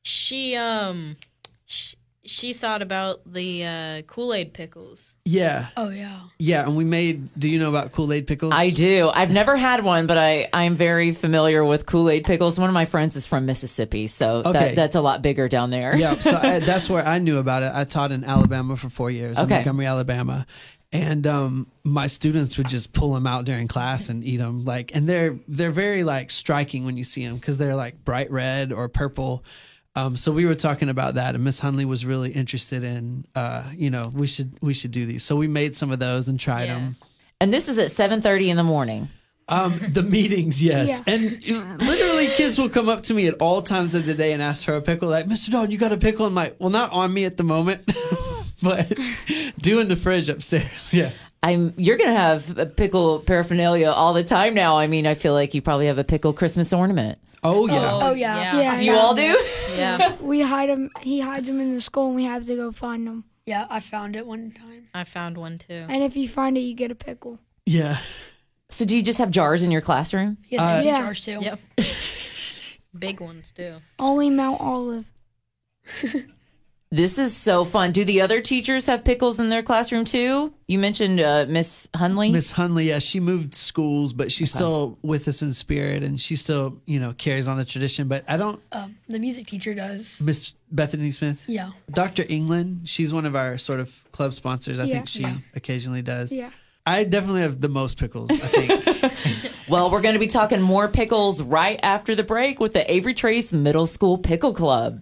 she 0.03 0.55
um, 0.55 1.17
she, 1.65 1.95
she 2.27 2.53
thought 2.53 2.81
about 2.81 3.21
the 3.25 3.65
uh, 3.65 4.01
Kool 4.03 4.33
Aid 4.33 4.53
pickles. 4.53 5.15
Yeah, 5.25 5.67
Oh 5.75 5.89
yeah. 5.89 6.19
yeah. 6.39 6.63
And 6.63 6.75
we 6.77 6.83
made. 6.83 7.29
Do 7.39 7.49
you 7.49 7.57
know 7.59 7.69
about 7.69 7.91
Kool 7.91 8.13
Aid 8.13 8.27
pickles? 8.27 8.53
I 8.55 8.69
do. 8.69 9.09
I've 9.13 9.31
never 9.31 9.55
had 9.55 9.83
one, 9.83 10.05
but 10.07 10.17
I 10.17 10.47
I'm 10.53 10.75
very 10.75 11.11
familiar 11.13 11.65
with 11.65 11.85
Kool 11.85 12.09
Aid 12.09 12.25
pickles. 12.25 12.59
One 12.59 12.69
of 12.69 12.73
my 12.73 12.85
friends 12.85 13.15
is 13.15 13.25
from 13.25 13.45
Mississippi, 13.45 14.07
so 14.07 14.43
Okay. 14.45 14.51
that, 14.53 14.75
that's 14.75 14.95
a 14.95 15.01
lot 15.01 15.21
bigger 15.21 15.47
down 15.47 15.69
there. 15.71 15.95
yeah, 15.97 16.19
so 16.19 16.37
I, 16.37 16.59
that's 16.71 16.89
where 16.89 17.05
I 17.05 17.19
knew 17.19 17.37
about 17.39 17.63
it. 17.63 17.71
I 17.73 17.83
taught 17.83 18.11
in 18.11 18.23
Alabama 18.23 18.77
for 18.77 18.89
four 18.89 19.09
years, 19.09 19.37
in 19.39 19.49
Montgomery, 19.49 19.85
Alabama, 19.87 20.45
and 20.93 21.27
um, 21.27 21.67
my 21.83 22.07
students 22.07 22.57
would 22.57 22.67
just 22.69 22.93
pull 22.93 23.13
them 23.13 23.27
out 23.27 23.43
during 23.45 23.67
class 23.67 24.07
and 24.09 24.23
eat 24.23 24.37
them. 24.37 24.63
Like, 24.63 24.95
and 24.95 25.07
they're 25.09 25.37
they're 25.47 25.71
very 25.71 26.03
like 26.03 26.31
striking 26.31 26.85
when 26.85 26.95
you 26.97 27.03
see 27.03 27.25
them 27.25 27.35
because 27.35 27.57
they're 27.57 27.75
like 27.75 28.03
bright 28.05 28.31
red 28.31 28.71
or 28.71 28.87
purple. 28.87 29.43
Um, 29.97 30.15
so 30.15 30.31
we 30.31 30.45
were 30.45 30.53
talking 30.55 30.89
about 30.89 31.15
that, 31.15 31.33
and 31.35 31.43
Miss 31.43 31.59
Hunley 31.59 31.85
was 31.85 32.05
really 32.05 32.31
interested 32.31 32.83
in, 32.83 33.25
uh, 33.35 33.63
you 33.75 33.89
know, 33.89 34.11
we 34.15 34.27
should 34.27 34.51
we 34.61 34.73
should 34.73 34.91
do 34.91 35.05
these. 35.07 35.23
So 35.23 35.35
we 35.35 35.47
made 35.47 35.75
some 35.75 35.91
of 35.91 35.99
those 35.99 36.27
and 36.29 36.39
tried 36.39 36.65
Yeah. 36.65 36.75
them. 36.75 36.95
And 37.41 37.51
this 37.53 37.67
is 37.67 37.79
at 37.79 37.89
7:30 37.91 38.49
in 38.49 38.57
the 38.57 38.63
morning. 38.63 39.09
Um, 39.49 39.79
the 39.93 40.03
meetings, 40.03 40.61
yes. 40.61 41.01
Yeah. 41.07 41.13
And 41.13 41.21
literally, 41.81 42.27
kids 42.35 42.59
will 42.59 42.69
come 42.69 42.89
up 42.89 43.01
to 43.03 43.13
me 43.13 43.27
at 43.27 43.35
all 43.35 43.61
times 43.61 43.95
of 43.95 44.05
the 44.05 44.13
day 44.13 44.33
and 44.33 44.41
ask 44.41 44.65
for 44.65 44.75
a 44.75 44.81
pickle. 44.81 45.07
Like, 45.09 45.25
Mr. 45.25 45.49
Don, 45.51 45.71
you 45.71 45.77
got 45.77 45.93
a 45.93 45.97
pickle? 45.97 46.25
I'm 46.25 46.35
like, 46.35 46.57
well, 46.59 46.69
not 46.69 46.91
on 46.91 47.13
me 47.13 47.23
at 47.25 47.37
the 47.37 47.43
moment, 47.43 47.89
but 48.61 48.91
do 49.61 49.79
in 49.79 49.87
the 49.87 49.95
fridge 49.95 50.29
upstairs. 50.29 50.93
Yeah. 50.93 51.11
I'm 51.43 51.73
you're 51.77 51.97
going 51.97 52.09
to 52.09 52.15
have 52.17 52.57
a 52.57 52.65
pickle 52.65 53.19
paraphernalia 53.19 53.91
all 53.91 54.13
the 54.13 54.23
time 54.23 54.53
now. 54.55 54.77
I 54.79 54.87
mean, 54.87 55.05
I 55.07 55.13
feel 55.13 55.33
like 55.33 55.53
you 55.53 55.61
probably 55.61 55.85
have 55.85 55.99
a 55.99 56.03
pickle 56.03 56.33
Christmas 56.33 56.73
ornament. 56.73 57.19
Oh, 57.43 57.67
yeah. 57.67 57.89
Oh 57.93 58.13
yeah. 58.13 58.35
Yeah. 58.37 58.59
Yeah, 58.59 58.79
You 58.81 58.93
yeah. 58.93 58.97
all 58.99 59.15
do? 59.15 59.37
Yeah, 59.77 60.15
We 60.21 60.41
hide 60.41 60.69
him. 60.69 60.89
He 61.01 61.19
hides 61.19 61.47
them 61.47 61.59
in 61.59 61.73
the 61.73 61.81
school, 61.81 62.07
and 62.07 62.15
we 62.15 62.23
have 62.25 62.45
to 62.47 62.55
go 62.55 62.71
find 62.71 63.05
them. 63.07 63.23
Yeah. 63.45 63.65
I 63.69 63.79
found 63.79 64.15
it 64.15 64.25
one 64.27 64.51
time. 64.51 64.87
I 64.93 65.03
found 65.05 65.37
one 65.37 65.57
too. 65.57 65.85
And 65.87 66.03
if 66.03 66.17
you 66.17 66.27
find 66.27 66.57
it, 66.57 66.61
you 66.61 66.73
get 66.75 66.91
a 66.91 66.95
pickle. 66.95 67.39
Yeah. 67.65 67.99
So 68.69 68.83
do 68.83 68.95
you 68.95 69.01
just 69.03 69.19
have 69.19 69.31
jars 69.31 69.63
in 69.63 69.71
your 69.71 69.81
classroom? 69.81 70.37
He 70.45 70.57
has 70.57 70.81
Uh, 70.83 70.85
Yeah. 70.85 71.01
jars 71.01 71.23
too. 71.23 71.37
Yep. 71.39 71.59
Big 72.99 73.19
ones 73.21 73.51
too. 73.51 73.75
Only 73.99 74.29
Mount 74.29 74.59
Olive. 74.59 75.05
This 76.89 77.17
is 77.19 77.35
so 77.35 77.65
fun. 77.65 77.91
Do 77.91 78.05
the 78.05 78.21
other 78.21 78.39
teachers 78.39 78.85
have 78.85 79.03
pickles 79.03 79.41
in 79.41 79.49
their 79.49 79.61
classroom 79.61 80.05
too? 80.05 80.53
You 80.67 80.79
mentioned 80.79 81.19
uh, 81.19 81.45
Miss 81.49 81.89
Hunley. 81.93 82.31
Miss 82.31 82.53
Hunley, 82.53 82.85
yeah, 82.85 82.99
she 82.99 83.19
moved 83.19 83.53
schools, 83.53 84.13
but 84.13 84.31
she's 84.31 84.53
still 84.53 84.97
with 85.01 85.27
us 85.27 85.41
in 85.41 85.51
spirit 85.51 86.01
and 86.01 86.17
she 86.17 86.37
still, 86.37 86.79
you 86.85 87.01
know, 87.01 87.11
carries 87.11 87.49
on 87.49 87.57
the 87.57 87.65
tradition. 87.65 88.07
But 88.07 88.23
I 88.29 88.37
don't, 88.37 88.61
Um, 88.71 88.95
the 89.09 89.19
music 89.19 89.47
teacher 89.47 89.73
does. 89.73 90.17
Miss 90.21 90.55
Bethany 90.71 91.11
Smith. 91.11 91.43
Yeah. 91.45 91.71
Dr. 91.91 92.23
England, 92.29 92.87
she's 92.87 93.13
one 93.13 93.25
of 93.25 93.35
our 93.35 93.57
sort 93.57 93.81
of 93.81 94.09
club 94.13 94.33
sponsors. 94.33 94.79
I 94.79 94.85
Yeah. 94.85 94.93
think 94.93 95.07
she 95.09 95.25
occasionally 95.55 96.01
does. 96.01 96.31
Yeah. 96.31 96.51
I 96.85 97.03
definitely 97.03 97.41
have 97.41 97.59
the 97.59 97.67
most 97.67 97.97
pickles, 97.99 98.31
I 98.31 98.35
think. 98.47 99.51
Well, 99.69 99.91
we're 99.91 99.99
going 99.99 100.13
to 100.13 100.19
be 100.19 100.27
talking 100.27 100.61
more 100.61 100.87
pickles 100.87 101.41
right 101.41 101.77
after 101.83 102.15
the 102.15 102.23
break 102.23 102.57
with 102.57 102.71
the 102.71 102.89
Avery 102.89 103.13
Trace 103.13 103.51
Middle 103.51 103.85
School 103.85 104.17
Pickle 104.17 104.53
Club. 104.53 105.01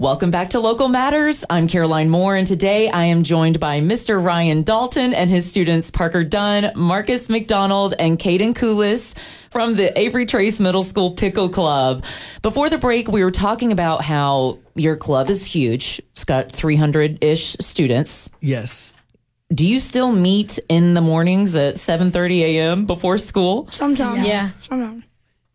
Welcome 0.00 0.30
back 0.30 0.48
to 0.50 0.60
Local 0.60 0.88
Matters. 0.88 1.44
I'm 1.50 1.68
Caroline 1.68 2.08
Moore, 2.08 2.34
and 2.34 2.46
today 2.46 2.88
I 2.88 3.04
am 3.04 3.22
joined 3.22 3.60
by 3.60 3.82
Mr. 3.82 4.24
Ryan 4.24 4.62
Dalton 4.62 5.12
and 5.12 5.28
his 5.28 5.50
students 5.50 5.90
Parker 5.90 6.24
Dunn, 6.24 6.72
Marcus 6.74 7.28
McDonald, 7.28 7.92
and 7.98 8.18
Caden 8.18 8.54
Coolis 8.54 9.14
from 9.50 9.76
the 9.76 9.96
Avery 9.98 10.24
Trace 10.24 10.58
Middle 10.58 10.84
School 10.84 11.10
Pickle 11.10 11.50
Club. 11.50 12.02
Before 12.40 12.70
the 12.70 12.78
break, 12.78 13.08
we 13.08 13.22
were 13.22 13.30
talking 13.30 13.72
about 13.72 14.02
how 14.02 14.60
your 14.74 14.96
club 14.96 15.28
is 15.28 15.44
huge. 15.44 16.00
It's 16.12 16.24
got 16.24 16.50
300 16.50 17.22
ish 17.22 17.58
students. 17.60 18.30
yes. 18.40 18.94
Do 19.52 19.66
you 19.66 19.80
still 19.80 20.12
meet 20.12 20.58
in 20.70 20.94
the 20.94 21.02
mornings 21.02 21.54
at 21.54 21.74
7:30 21.74 22.40
a.m. 22.40 22.86
before 22.86 23.18
school? 23.18 23.68
Sometimes. 23.70 24.26
Yeah. 24.26 24.52
Sometimes. 24.62 25.04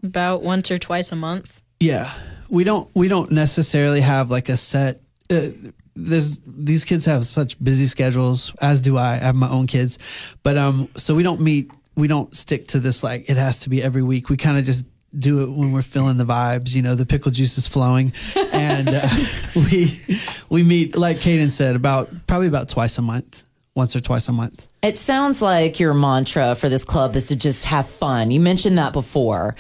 About 0.04 0.44
once 0.44 0.70
or 0.70 0.78
twice 0.78 1.12
a 1.12 1.16
month. 1.16 1.62
Yeah, 1.80 2.12
we 2.56 2.64
don't 2.64 2.90
we 2.96 3.10
don't 3.10 3.32
necessarily 3.32 4.02
have 4.02 4.32
like 4.32 4.48
a 4.48 4.56
set. 4.56 5.02
Uh, 5.30 5.50
there's 5.96 6.40
these 6.48 6.86
kids 6.86 7.06
have 7.06 7.26
such 7.26 7.62
busy 7.62 7.86
schedules, 7.86 8.54
as 8.62 8.82
do 8.82 8.98
I. 8.98 9.14
I 9.14 9.18
have 9.18 9.36
my 9.36 9.50
own 9.50 9.68
kids, 9.68 10.00
but 10.42 10.58
um, 10.58 10.88
so 10.96 11.14
we 11.14 11.24
don't 11.24 11.42
meet. 11.42 11.70
We 11.96 12.08
don't 12.08 12.34
stick 12.36 12.70
to 12.70 12.80
this 12.80 13.04
like 13.04 13.30
it 13.30 13.38
has 13.38 13.60
to 13.62 13.70
be 13.70 13.84
every 13.84 14.02
week. 14.02 14.30
We 14.30 14.38
kind 14.38 14.58
of 14.58 14.64
just 14.64 14.88
do 15.18 15.44
it 15.44 15.52
when 15.52 15.74
we're 15.74 15.82
feeling 15.82 16.18
the 16.18 16.26
vibes. 16.26 16.74
You 16.74 16.82
know, 16.82 16.96
the 16.96 17.06
pickle 17.06 17.32
juice 17.32 17.58
is 17.58 17.68
flowing, 17.68 18.14
and 18.54 18.88
uh, 18.90 19.10
we 19.56 20.02
we 20.50 20.64
meet 20.64 20.96
like 20.96 21.18
Caden 21.18 21.52
said 21.52 21.76
about 21.76 22.10
probably 22.26 22.48
about 22.48 22.70
twice 22.70 22.98
a 22.98 23.02
month, 23.02 23.44
once 23.76 23.96
or 23.98 24.00
twice 24.00 24.30
a 24.30 24.32
month. 24.32 24.66
It 24.82 24.96
sounds 24.96 25.42
like 25.42 25.80
your 25.80 25.94
mantra 25.94 26.56
for 26.56 26.70
this 26.70 26.86
club 26.86 27.16
is 27.18 27.28
to 27.28 27.36
just 27.36 27.66
have 27.66 27.90
fun. 27.90 28.32
You 28.32 28.40
mentioned 28.40 28.78
that 28.78 28.94
before. 28.94 29.56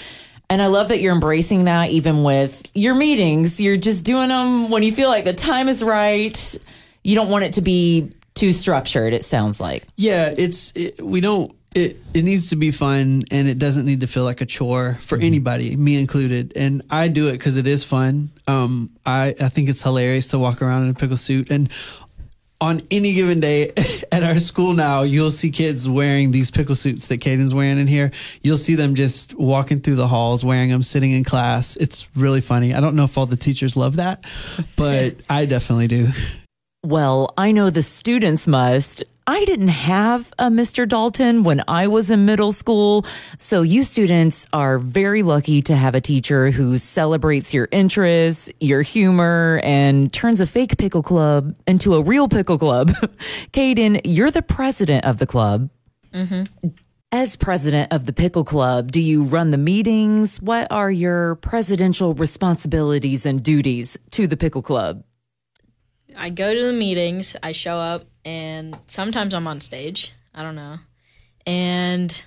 And 0.49 0.61
I 0.61 0.67
love 0.67 0.89
that 0.89 1.01
you're 1.01 1.13
embracing 1.13 1.65
that 1.65 1.89
even 1.89 2.23
with 2.23 2.63
your 2.73 2.95
meetings. 2.95 3.59
You're 3.59 3.77
just 3.77 4.03
doing 4.03 4.29
them 4.29 4.69
when 4.69 4.83
you 4.83 4.91
feel 4.91 5.09
like 5.09 5.25
the 5.25 5.33
time 5.33 5.67
is 5.67 5.83
right. 5.83 6.57
You 7.03 7.15
don't 7.15 7.29
want 7.29 7.45
it 7.45 7.53
to 7.53 7.61
be 7.61 8.11
too 8.35 8.53
structured, 8.53 9.13
it 9.13 9.25
sounds 9.25 9.59
like. 9.59 9.83
Yeah, 9.95 10.33
it's 10.35 10.71
it, 10.75 11.01
we 11.01 11.21
don't. 11.21 11.55
It 11.73 11.97
it 12.13 12.23
needs 12.23 12.49
to 12.49 12.55
be 12.55 12.71
fun, 12.71 13.25
and 13.31 13.47
it 13.47 13.59
doesn't 13.59 13.85
need 13.85 14.01
to 14.01 14.07
feel 14.07 14.23
like 14.23 14.39
a 14.39 14.45
chore 14.45 14.97
for 15.01 15.17
anybody, 15.17 15.75
me 15.75 15.99
included. 15.99 16.53
And 16.55 16.83
I 16.89 17.09
do 17.09 17.27
it 17.27 17.33
because 17.33 17.57
it 17.57 17.67
is 17.67 17.83
fun. 17.83 18.29
Um, 18.47 18.91
I 19.05 19.35
I 19.39 19.49
think 19.49 19.69
it's 19.69 19.83
hilarious 19.83 20.29
to 20.29 20.39
walk 20.39 20.61
around 20.61 20.83
in 20.83 20.89
a 20.89 20.93
pickle 20.93 21.17
suit, 21.17 21.49
and 21.51 21.69
on 22.65 22.81
any 22.89 23.13
given 23.13 23.39
day 23.39 23.71
at 24.11 24.23
our 24.23 24.39
school 24.39 24.73
now, 24.73 25.03
you'll 25.03 25.29
see 25.29 25.51
kids 25.51 25.87
wearing 25.87 26.31
these 26.31 26.49
pickle 26.49 26.73
suits 26.73 27.07
that 27.07 27.17
Caden's 27.17 27.53
wearing 27.53 27.77
in 27.77 27.85
here. 27.85 28.11
You'll 28.41 28.57
see 28.57 28.73
them 28.73 28.95
just 28.95 29.37
walking 29.37 29.81
through 29.81 29.95
the 29.95 30.07
halls 30.07 30.43
wearing 30.43 30.71
them, 30.71 30.81
sitting 30.81 31.11
in 31.11 31.23
class. 31.23 31.75
It's 31.75 32.09
really 32.15 32.41
funny. 32.41 32.73
I 32.73 32.81
don't 32.81 32.95
know 32.95 33.03
if 33.03 33.17
all 33.17 33.27
the 33.27 33.37
teachers 33.37 33.77
love 33.77 33.97
that, 33.97 34.25
but 34.75 35.15
I 35.29 35.45
definitely 35.45 35.87
do. 35.87 36.09
Well, 36.83 37.33
I 37.37 37.51
know 37.51 37.69
the 37.69 37.83
students 37.83 38.47
must. 38.47 39.03
I 39.27 39.43
didn't 39.45 39.69
have 39.69 40.31
a 40.37 40.49
Mr. 40.49 40.87
Dalton 40.87 41.43
when 41.43 41.63
I 41.67 41.87
was 41.87 42.11
in 42.11 42.25
middle 42.25 42.51
school. 42.51 43.07
So 43.39 43.63
you 43.63 43.81
students 43.81 44.45
are 44.53 44.77
very 44.77 45.23
lucky 45.23 45.63
to 45.63 45.75
have 45.75 45.95
a 45.95 46.01
teacher 46.01 46.51
who 46.51 46.77
celebrates 46.77 47.51
your 47.51 47.67
interests, 47.71 48.51
your 48.59 48.83
humor, 48.83 49.61
and 49.63 50.13
turns 50.13 50.41
a 50.41 50.45
fake 50.45 50.77
pickle 50.77 51.01
club 51.01 51.55
into 51.65 51.95
a 51.95 52.03
real 52.03 52.27
pickle 52.27 52.59
club. 52.59 52.89
Caden, 53.51 54.01
you're 54.03 54.29
the 54.29 54.43
president 54.43 55.05
of 55.05 55.17
the 55.17 55.25
club. 55.25 55.71
Mm-hmm. 56.13 56.69
As 57.11 57.35
president 57.35 57.93
of 57.93 58.05
the 58.05 58.13
Pickle 58.13 58.43
Club, 58.43 58.91
do 58.91 58.99
you 58.99 59.23
run 59.23 59.51
the 59.51 59.57
meetings? 59.57 60.41
What 60.41 60.69
are 60.69 60.91
your 60.91 61.35
presidential 61.35 62.13
responsibilities 62.13 63.25
and 63.25 63.41
duties 63.41 63.97
to 64.11 64.27
the 64.27 64.35
Pickle 64.35 64.61
Club? 64.61 65.03
I 66.15 66.29
go 66.29 66.53
to 66.53 66.61
the 66.61 66.73
meetings, 66.73 67.35
I 67.41 67.53
show 67.53 67.77
up, 67.77 68.05
and 68.25 68.77
sometimes 68.87 69.33
I'm 69.33 69.47
on 69.47 69.61
stage. 69.61 70.11
I 70.33 70.43
don't 70.43 70.55
know. 70.55 70.79
And 71.45 72.23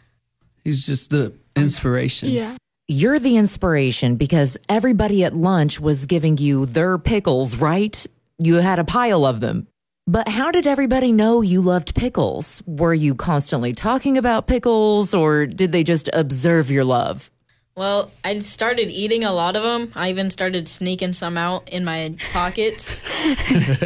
He's 0.64 0.86
just 0.86 1.10
the 1.10 1.34
inspiration. 1.56 2.30
Yeah. 2.30 2.56
You're 2.86 3.18
the 3.18 3.36
inspiration 3.36 4.16
because 4.16 4.56
everybody 4.68 5.24
at 5.24 5.36
lunch 5.36 5.78
was 5.78 6.06
giving 6.06 6.38
you 6.38 6.64
their 6.64 6.96
pickles, 6.96 7.56
right? 7.56 8.06
You 8.38 8.54
had 8.56 8.78
a 8.78 8.84
pile 8.84 9.26
of 9.26 9.40
them. 9.40 9.66
But 10.06 10.26
how 10.26 10.50
did 10.50 10.66
everybody 10.66 11.12
know 11.12 11.42
you 11.42 11.60
loved 11.60 11.94
pickles? 11.94 12.62
Were 12.66 12.94
you 12.94 13.14
constantly 13.14 13.74
talking 13.74 14.16
about 14.16 14.46
pickles 14.46 15.12
or 15.12 15.44
did 15.44 15.70
they 15.70 15.84
just 15.84 16.08
observe 16.14 16.70
your 16.70 16.84
love? 16.84 17.30
Well, 17.78 18.10
I 18.24 18.40
started 18.40 18.90
eating 18.90 19.22
a 19.22 19.32
lot 19.32 19.54
of 19.54 19.62
them. 19.62 19.92
I 19.94 20.10
even 20.10 20.30
started 20.30 20.66
sneaking 20.66 21.12
some 21.12 21.38
out 21.38 21.68
in 21.68 21.84
my 21.84 22.16
pockets. 22.32 23.04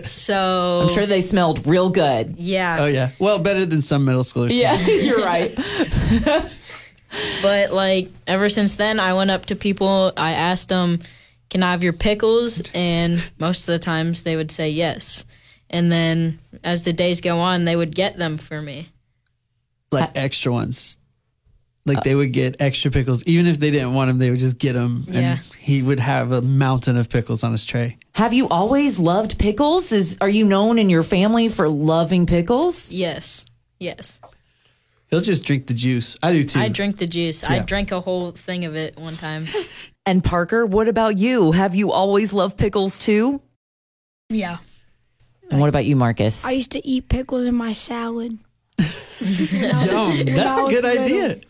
so 0.10 0.86
I'm 0.88 0.94
sure 0.94 1.04
they 1.04 1.20
smelled 1.20 1.66
real 1.66 1.90
good. 1.90 2.36
yeah. 2.38 2.78
Oh 2.80 2.86
yeah. 2.86 3.10
Well, 3.18 3.38
better 3.38 3.66
than 3.66 3.82
some 3.82 4.06
middle 4.06 4.22
schoolers. 4.22 4.50
Yeah, 4.52 4.78
you're 4.86 5.18
right. 5.22 5.54
But 7.42 7.72
like 7.72 8.10
ever 8.26 8.48
since 8.48 8.76
then, 8.76 8.98
I 8.98 9.12
went 9.12 9.30
up 9.30 9.46
to 9.46 9.56
people. 9.56 10.12
I 10.16 10.32
asked 10.32 10.70
them, 10.70 11.00
"Can 11.50 11.62
I 11.62 11.72
have 11.72 11.82
your 11.82 11.92
pickles?" 11.92 12.62
And 12.74 13.22
most 13.38 13.68
of 13.68 13.72
the 13.72 13.78
times 13.78 14.24
they 14.24 14.36
would 14.36 14.50
say 14.50 14.70
yes. 14.70 15.26
And 15.68 15.92
then 15.92 16.38
as 16.64 16.84
the 16.84 16.94
days 16.94 17.20
go 17.20 17.40
on, 17.40 17.66
they 17.66 17.76
would 17.76 17.94
get 17.94 18.16
them 18.16 18.38
for 18.38 18.62
me. 18.62 18.88
Like 19.90 20.12
extra 20.14 20.50
ones. 20.52 20.98
Like 21.84 21.98
uh, 21.98 22.02
they 22.04 22.14
would 22.14 22.32
get 22.32 22.56
extra 22.60 22.90
pickles, 22.92 23.24
even 23.24 23.46
if 23.48 23.58
they 23.58 23.70
didn't 23.72 23.92
want 23.94 24.08
them. 24.08 24.18
They 24.18 24.30
would 24.30 24.38
just 24.38 24.58
get 24.58 24.74
them, 24.74 25.04
and 25.08 25.16
Yeah. 25.16 25.38
he 25.58 25.82
would 25.82 25.98
have 25.98 26.30
a 26.30 26.40
mountain 26.40 26.96
of 26.96 27.08
pickles 27.08 27.42
on 27.42 27.50
his 27.52 27.64
tray. 27.64 27.98
Have 28.14 28.32
you 28.32 28.46
always 28.48 28.98
loved 29.00 29.36
pickles? 29.38 29.90
Is 29.90 30.16
are 30.20 30.28
you 30.28 30.44
known 30.44 30.78
in 30.78 30.88
your 30.90 31.02
family 31.02 31.48
for 31.48 31.68
loving 31.68 32.26
pickles? 32.26 32.92
Yes, 32.92 33.46
yes. 33.80 34.20
He'll 35.08 35.20
just 35.20 35.44
drink 35.44 35.66
the 35.66 35.74
juice. 35.74 36.16
I 36.22 36.32
do 36.32 36.44
too. 36.44 36.60
I 36.60 36.68
drink 36.68 36.96
the 36.98 37.06
juice. 37.06 37.42
I 37.44 37.56
Yeah. 37.56 37.62
drank 37.64 37.90
a 37.92 38.00
whole 38.00 38.30
thing 38.30 38.64
of 38.64 38.76
it 38.76 38.96
one 38.98 39.16
time. 39.16 39.46
And 40.04 40.24
Parker, 40.24 40.66
what 40.66 40.88
about 40.88 41.16
you? 41.18 41.52
Have 41.52 41.76
you 41.76 41.92
always 41.92 42.32
loved 42.32 42.58
pickles 42.58 42.98
too? 42.98 43.40
Yeah. 44.32 44.56
And 45.48 45.60
what 45.60 45.68
about 45.68 45.84
you, 45.84 45.94
Marcus? 45.94 46.44
I 46.44 46.50
used 46.52 46.72
to 46.72 46.84
eat 46.84 47.08
pickles 47.08 47.46
in 47.46 47.54
my 47.54 47.72
salad. 47.72 48.36
Yum, 48.78 48.86
that's 49.20 50.58
a 50.58 50.66
good 50.68 50.82
little. 50.82 51.04
idea. 51.04 51.40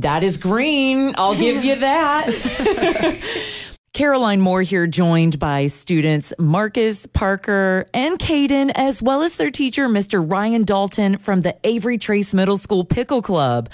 That 0.00 0.22
is 0.22 0.36
green. 0.36 1.14
I'll 1.16 1.34
give 1.34 1.64
you 1.64 1.76
that. 1.76 2.26
Caroline 3.94 4.42
Moore 4.42 4.60
here, 4.60 4.86
joined 4.86 5.38
by 5.38 5.68
students 5.68 6.34
Marcus, 6.38 7.06
Parker, 7.06 7.86
and 7.94 8.18
Caden, 8.18 8.70
as 8.74 9.00
well 9.00 9.22
as 9.22 9.36
their 9.36 9.50
teacher, 9.50 9.88
Mr. 9.88 10.22
Ryan 10.22 10.64
Dalton 10.64 11.16
from 11.16 11.40
the 11.40 11.56
Avery 11.64 11.96
Trace 11.96 12.34
Middle 12.34 12.58
School 12.58 12.84
Pickle 12.84 13.22
Club. 13.22 13.70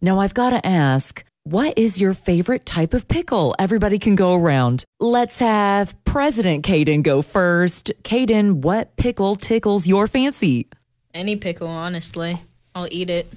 Now, 0.00 0.20
I've 0.20 0.32
got 0.32 0.50
to 0.50 0.66
ask, 0.66 1.22
what 1.44 1.76
is 1.76 2.00
your 2.00 2.14
favorite 2.14 2.64
type 2.64 2.94
of 2.94 3.06
pickle? 3.06 3.54
Everybody 3.58 3.98
can 3.98 4.14
go 4.14 4.34
around. 4.34 4.84
Let's 5.00 5.38
have 5.40 5.94
President 6.04 6.64
Caden 6.64 7.02
go 7.02 7.20
first. 7.20 7.92
Caden, 8.04 8.62
what 8.62 8.96
pickle 8.96 9.36
tickles 9.36 9.86
your 9.86 10.08
fancy? 10.08 10.68
Any 11.12 11.36
pickle, 11.36 11.68
honestly, 11.68 12.40
I'll 12.74 12.88
eat 12.90 13.10
it. 13.10 13.30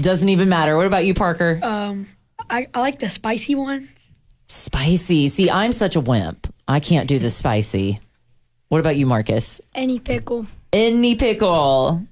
Doesn't 0.00 0.28
even 0.28 0.48
matter. 0.48 0.76
What 0.76 0.86
about 0.86 1.04
you, 1.04 1.14
Parker? 1.14 1.60
Um, 1.62 2.08
I, 2.50 2.68
I 2.74 2.80
like 2.80 2.98
the 2.98 3.08
spicy 3.08 3.54
one. 3.54 3.88
Spicy. 4.48 5.28
See, 5.28 5.50
I'm 5.50 5.72
such 5.72 5.96
a 5.96 6.00
wimp. 6.00 6.52
I 6.68 6.80
can't 6.80 7.08
do 7.08 7.18
the 7.18 7.30
spicy. 7.30 8.00
What 8.68 8.80
about 8.80 8.96
you, 8.96 9.06
Marcus? 9.06 9.60
Any 9.74 9.98
pickle. 9.98 10.46
Any 10.72 11.16
pickle. 11.16 12.06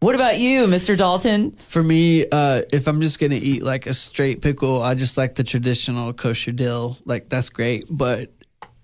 What 0.00 0.14
about 0.14 0.38
you, 0.38 0.66
Mr. 0.66 0.96
Dalton? 0.96 1.52
For 1.52 1.82
me, 1.82 2.24
uh, 2.30 2.62
if 2.72 2.86
I'm 2.86 3.00
just 3.00 3.18
gonna 3.18 3.34
eat 3.34 3.62
like 3.62 3.86
a 3.86 3.94
straight 3.94 4.40
pickle, 4.42 4.80
I 4.80 4.94
just 4.94 5.16
like 5.18 5.34
the 5.34 5.42
traditional 5.42 6.12
kosher 6.12 6.52
dill. 6.52 6.96
Like 7.04 7.28
that's 7.28 7.50
great, 7.50 7.84
but 7.90 8.32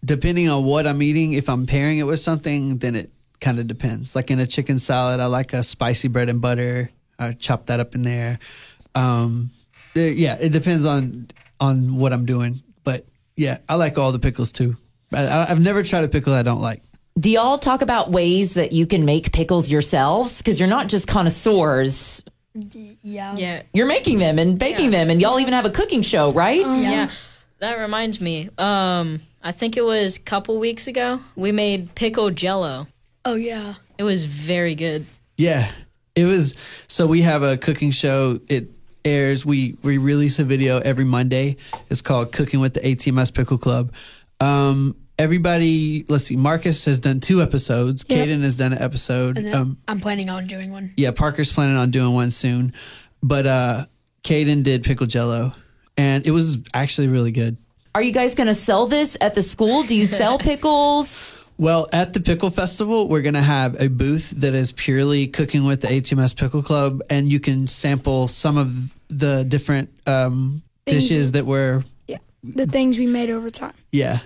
depending 0.05 0.48
on 0.48 0.64
what 0.64 0.87
I'm 0.87 1.00
eating, 1.03 1.33
if 1.33 1.48
I'm 1.48 1.66
pairing 1.66 1.98
it 1.98 2.03
with 2.03 2.18
something, 2.18 2.79
then 2.79 2.96
it 2.96 3.11
kind 3.40 3.61
of 3.61 3.66
depends. 3.68 4.16
Like 4.16 4.31
in 4.31 4.40
a 4.40 4.46
chicken 4.46 4.79
salad, 4.79 5.20
I 5.20 5.27
like 5.27 5.53
a 5.53 5.62
spicy 5.62 6.09
bread 6.09 6.29
and 6.29 6.40
butter. 6.40 6.90
I 7.18 7.33
chop 7.33 7.66
that 7.66 7.81
up 7.81 7.94
in 7.94 8.03
there. 8.03 8.38
Um, 8.94 9.50
uh, 9.96 10.00
yeah, 10.00 10.37
it 10.40 10.50
depends 10.53 10.85
on 10.87 11.27
on 11.61 11.96
what 11.96 12.12
I'm 12.12 12.27
doing, 12.27 12.62
but 12.83 13.07
yeah, 13.37 13.59
I 13.68 13.74
like 13.77 13.98
all 13.98 14.12
the 14.12 14.18
pickles 14.18 14.53
too. 14.53 14.77
I, 15.12 15.27
I- 15.27 15.50
I've 15.50 15.61
never 15.61 15.83
tried 15.83 16.05
a 16.05 16.09
pickle 16.09 16.33
I 16.33 16.42
don't 16.42 16.61
like. 16.61 16.83
Do 17.18 17.31
y'all 17.31 17.59
talk 17.59 17.81
about 17.81 18.11
ways 18.11 18.55
that 18.55 18.72
you 18.72 18.87
can 18.87 19.05
make 19.05 19.33
pickles 19.33 19.70
yourselves? 19.70 20.38
Because 20.38 20.59
you're 20.59 20.68
not 20.68 20.88
just 20.88 21.07
connoisseurs. 21.07 22.24
Yeah. 23.03 23.35
Yeah, 23.37 23.62
You're 23.72 23.87
making 23.87 24.18
them 24.18 24.38
and 24.38 24.59
baking 24.59 24.90
them, 24.90 25.11
and 25.11 25.20
y'all 25.20 25.38
even 25.40 25.55
have 25.55 25.64
a 25.64 25.70
cooking 25.70 26.03
show, 26.03 26.33
right? 26.33 26.61
yeah. 26.61 27.11
That 27.59 27.79
reminds 27.81 28.20
me. 28.20 28.48
Um, 28.59 29.20
I 29.42 29.53
think 29.53 29.77
it 29.77 29.85
was 29.85 30.18
a 30.18 30.20
couple 30.20 30.59
weeks 30.59 30.87
ago. 30.88 31.20
We 31.37 31.53
made 31.53 31.94
pickle 31.94 32.31
jello. 32.31 32.87
Oh 33.24 33.35
yeah. 33.35 33.74
It 33.96 34.03
was 34.03 34.24
very 34.24 34.74
good. 34.74 35.07
Yeah, 35.37 35.70
it 36.14 36.24
was. 36.24 36.55
So 36.88 37.07
we 37.07 37.22
have 37.22 37.42
a 37.42 37.57
cooking 37.57 37.90
show. 37.90 38.40
It 38.48 38.70
airs. 39.05 39.44
We 39.44 39.77
we 39.83 39.98
release 39.98 40.38
a 40.38 40.44
video 40.44 40.79
every 40.79 41.05
Monday. 41.05 41.57
It's 41.90 42.03
called 42.03 42.33
Cooking 42.33 42.61
with 42.61 42.74
the 42.74 42.81
ATMS 42.81 43.35
Pickle 43.35 43.59
Club. 43.59 43.92
Um, 44.40 44.96
everybody, 45.18 46.05
let's 46.09 46.24
see. 46.24 46.37
Marcus 46.37 46.85
has 46.87 47.00
done 47.00 47.20
two 47.20 47.42
episodes. 47.42 48.05
Yep. 48.09 48.29
Caden 48.29 48.42
has 48.42 48.57
done 48.57 48.72
an 48.72 48.83
episode. 48.83 49.38
And 49.38 49.55
Um, 49.55 49.79
I'm 49.88 50.00
planning 50.00 50.29
on 50.31 50.46
doing 50.46 50.70
one. 50.72 50.92
yeah, 50.96 51.11
Parker's 51.11 51.53
planning 51.53 51.77
on 51.77 51.90
doing 51.90 52.14
one 52.14 52.31
soon. 52.31 52.72
But 53.22 53.46
uh, 53.46 53.87
Caden 54.22 54.62
did 54.64 54.83
pickle 54.85 55.07
Jello, 55.07 55.53
and 55.96 56.27
it 56.27 56.31
was 56.33 56.59
actually 56.74 57.09
really 57.09 57.33
good. 57.33 57.57
Are 57.94 58.03
you 58.03 58.12
guys 58.12 58.35
going 58.35 58.48
to 58.48 58.55
sell 58.55 58.87
this 58.87 59.16
at 59.20 59.35
the 59.35 59.42
school? 59.42 59.85
Do 59.85 59.94
you 59.94 60.05
sell 60.07 60.38
pickles? 60.50 61.37
Well, 61.56 61.86
at 61.92 62.12
the 62.12 62.20
Pickle 62.20 62.50
Festival, 62.50 63.08
we're 63.08 63.22
going 63.22 63.34
to 63.34 63.40
have 63.42 63.80
a 63.80 63.88
booth 63.88 64.30
that 64.30 64.54
is 64.54 64.72
purely 64.72 65.28
cooking 65.28 65.64
with 65.64 65.82
the 65.82 65.88
ATMS 65.88 66.36
Pickle 66.36 66.62
Club, 66.62 67.00
and 67.10 67.30
you 67.30 67.38
can 67.38 67.66
sample 67.68 68.26
some 68.28 68.58
of 68.58 68.94
the 69.08 69.44
different 69.44 69.90
um, 70.06 70.62
dishes 70.86 71.32
that 71.32 71.46
were, 71.46 71.84
Yeah. 72.08 72.18
The 72.42 72.66
things 72.66 72.98
we 72.98 73.06
made 73.06 73.30
over 73.30 73.50
time. 73.50 73.74
yeah. 73.92 74.18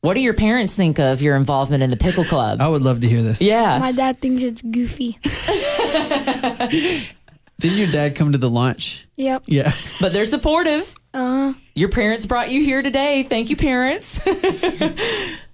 What 0.00 0.14
do 0.14 0.20
your 0.20 0.34
parents 0.34 0.76
think 0.76 1.00
of 1.00 1.20
your 1.22 1.34
involvement 1.34 1.82
in 1.82 1.90
the 1.90 1.96
pickle 1.96 2.22
club? 2.24 2.60
I 2.60 2.68
would 2.68 2.82
love 2.82 3.00
to 3.00 3.08
hear 3.08 3.20
this. 3.20 3.42
Yeah. 3.42 3.78
My 3.80 3.90
dad 3.90 4.20
thinks 4.20 4.44
it's 4.44 4.62
goofy. 4.62 5.18
Didn't 7.58 7.78
your 7.78 7.90
dad 7.90 8.14
come 8.14 8.30
to 8.30 8.38
the 8.38 8.48
lunch? 8.48 9.08
Yep. 9.16 9.42
Yeah. 9.46 9.72
But 10.00 10.12
they're 10.12 10.24
supportive. 10.24 10.96
Uh, 11.12 11.54
Your 11.74 11.88
parents 11.88 12.26
brought 12.26 12.52
you 12.52 12.62
here 12.62 12.80
today. 12.82 13.24
Thank 13.24 13.50
you, 13.50 13.56
parents. 13.56 14.20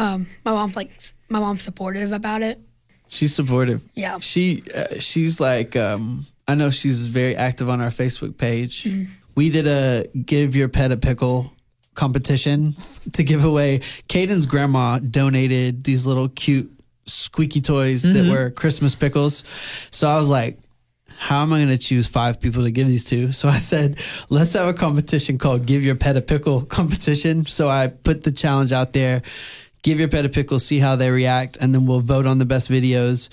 Um, 0.00 0.26
my 0.44 0.52
mom's 0.52 0.76
like, 0.76 0.90
my 1.28 1.40
mom's 1.40 1.62
supportive 1.62 2.12
about 2.12 2.42
it. 2.42 2.60
She's 3.08 3.34
supportive. 3.34 3.82
Yeah. 3.94 4.18
She 4.20 4.62
uh, 4.74 4.98
she's 5.00 5.40
like 5.40 5.76
um 5.76 6.26
I 6.46 6.54
know 6.54 6.70
she's 6.70 7.06
very 7.06 7.36
active 7.36 7.68
on 7.68 7.80
our 7.80 7.90
Facebook 7.90 8.36
page. 8.36 8.88
We 9.34 9.50
did 9.50 9.66
a 9.66 10.06
give 10.16 10.56
your 10.56 10.68
pet 10.68 10.92
a 10.92 10.96
pickle 10.96 11.52
competition 11.94 12.76
to 13.12 13.22
give 13.24 13.44
away. 13.44 13.80
Caden's 14.08 14.46
grandma 14.46 15.00
donated 15.00 15.84
these 15.84 16.06
little 16.06 16.28
cute 16.28 16.72
squeaky 17.06 17.60
toys 17.60 18.02
that 18.02 18.26
were 18.26 18.50
Christmas 18.50 18.96
pickles. 18.96 19.44
So 19.90 20.08
I 20.08 20.16
was 20.16 20.30
like, 20.30 20.58
how 21.16 21.42
am 21.42 21.52
I 21.52 21.58
going 21.58 21.68
to 21.68 21.78
choose 21.78 22.06
five 22.06 22.40
people 22.40 22.62
to 22.62 22.70
give 22.70 22.86
these 22.86 23.04
to? 23.06 23.32
So 23.32 23.48
I 23.48 23.56
said, 23.56 23.98
let's 24.30 24.54
have 24.54 24.68
a 24.68 24.72
competition 24.72 25.36
called 25.36 25.66
Give 25.66 25.82
Your 25.82 25.94
Pet 25.96 26.16
a 26.16 26.20
Pickle 26.22 26.62
competition. 26.64 27.44
So 27.46 27.68
I 27.68 27.88
put 27.88 28.22
the 28.22 28.30
challenge 28.30 28.72
out 28.72 28.92
there. 28.92 29.22
Give 29.82 29.98
your 29.98 30.08
pet 30.08 30.24
a 30.24 30.28
pickle, 30.28 30.58
see 30.58 30.78
how 30.78 30.96
they 30.96 31.10
react, 31.10 31.56
and 31.60 31.74
then 31.74 31.86
we'll 31.86 32.00
vote 32.00 32.26
on 32.26 32.38
the 32.38 32.44
best 32.44 32.70
videos. 32.70 33.28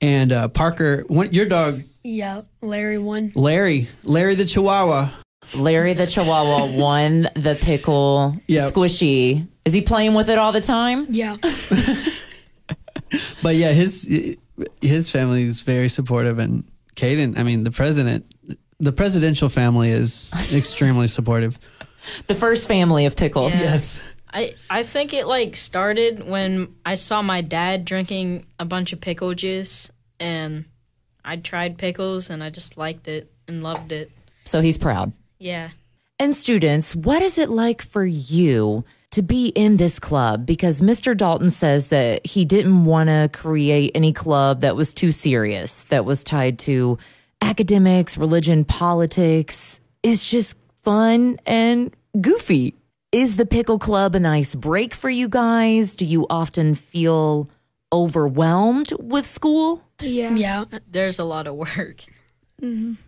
And 0.00 0.30
uh, 0.32 0.48
Parker, 0.48 1.04
one, 1.08 1.32
your 1.32 1.46
dog, 1.46 1.82
Yeah. 2.04 2.42
Larry 2.60 2.98
won. 2.98 3.32
Larry, 3.34 3.88
Larry 4.04 4.34
the 4.34 4.44
Chihuahua. 4.44 5.10
Larry 5.56 5.94
the 5.94 6.06
Chihuahua 6.06 6.66
won 6.78 7.28
the 7.34 7.56
pickle 7.60 8.36
Yep. 8.46 8.72
squishy. 8.74 9.46
Is 9.64 9.72
he 9.72 9.80
playing 9.82 10.14
with 10.14 10.28
it 10.28 10.38
all 10.38 10.52
the 10.52 10.60
time? 10.60 11.06
Yeah. 11.10 11.36
But 13.42 13.54
yeah, 13.54 13.70
his 13.72 14.08
his 14.82 15.10
family 15.10 15.44
is 15.44 15.60
very 15.62 15.88
supportive, 15.88 16.38
and 16.40 16.64
Caden, 16.96 17.38
I 17.38 17.44
mean, 17.44 17.62
the 17.62 17.70
president, 17.70 18.26
the 18.80 18.92
presidential 18.92 19.48
family 19.48 19.90
is 19.90 20.32
extremely 20.52 21.06
supportive. 21.06 21.56
The 22.26 22.34
first 22.34 22.66
family 22.66 23.06
of 23.06 23.16
pickles. 23.16 23.54
Yeah. 23.54 23.60
Yes. 23.62 24.02
I 24.36 24.54
I 24.68 24.82
think 24.82 25.14
it 25.14 25.26
like 25.26 25.56
started 25.56 26.28
when 26.28 26.76
I 26.84 26.94
saw 26.94 27.22
my 27.22 27.40
dad 27.40 27.84
drinking 27.86 28.46
a 28.60 28.64
bunch 28.64 28.92
of 28.92 29.00
pickle 29.00 29.34
juice 29.34 29.90
and 30.20 30.66
I 31.24 31.36
tried 31.36 31.78
pickles 31.78 32.30
and 32.30 32.44
I 32.44 32.50
just 32.50 32.76
liked 32.76 33.08
it. 33.08 33.32
and 33.48 33.62
loved 33.62 33.92
it. 33.92 34.10
So 34.44 34.60
he's 34.60 34.78
proud. 34.78 35.12
Yeah. 35.38 35.70
And 36.18 36.34
students, 36.34 36.96
what 36.96 37.22
is 37.22 37.38
it 37.38 37.48
like 37.48 37.82
for 37.82 38.04
you 38.04 38.84
to 39.10 39.22
be 39.22 39.48
in 39.48 39.76
this 39.76 39.98
club? 39.98 40.46
Because 40.46 40.80
Mr. 40.80 41.16
Dalton 41.16 41.50
says 41.50 41.88
that 41.88 42.26
he 42.26 42.44
didn't 42.44 42.84
want 42.84 43.08
to 43.08 43.30
create 43.32 43.92
any 43.94 44.12
club 44.12 44.62
that 44.62 44.76
was 44.76 44.92
too 44.92 45.12
serious, 45.12 45.84
that 45.84 46.04
was 46.04 46.24
tied 46.24 46.58
to 46.60 46.98
academics, 47.40 48.16
religion, 48.18 48.64
politics. 48.64 49.80
It's 50.02 50.28
just 50.28 50.56
fun 50.82 51.38
and 51.46 51.94
goofy. 52.20 52.74
Is 53.16 53.36
the 53.36 53.46
Pickle 53.46 53.78
Club 53.78 54.14
a 54.14 54.20
nice 54.20 54.54
break 54.54 54.92
for 54.92 55.08
you 55.08 55.26
guys? 55.26 55.94
Do 55.94 56.04
you 56.04 56.26
often 56.28 56.74
feel 56.74 57.48
overwhelmed 57.90 58.92
with 59.00 59.24
school? 59.24 59.82
Yeah. 60.02 60.34
Yeah. 60.34 60.64
There's 60.86 61.18
a 61.18 61.24
lot 61.24 61.46
of 61.46 61.54
work. 61.54 62.04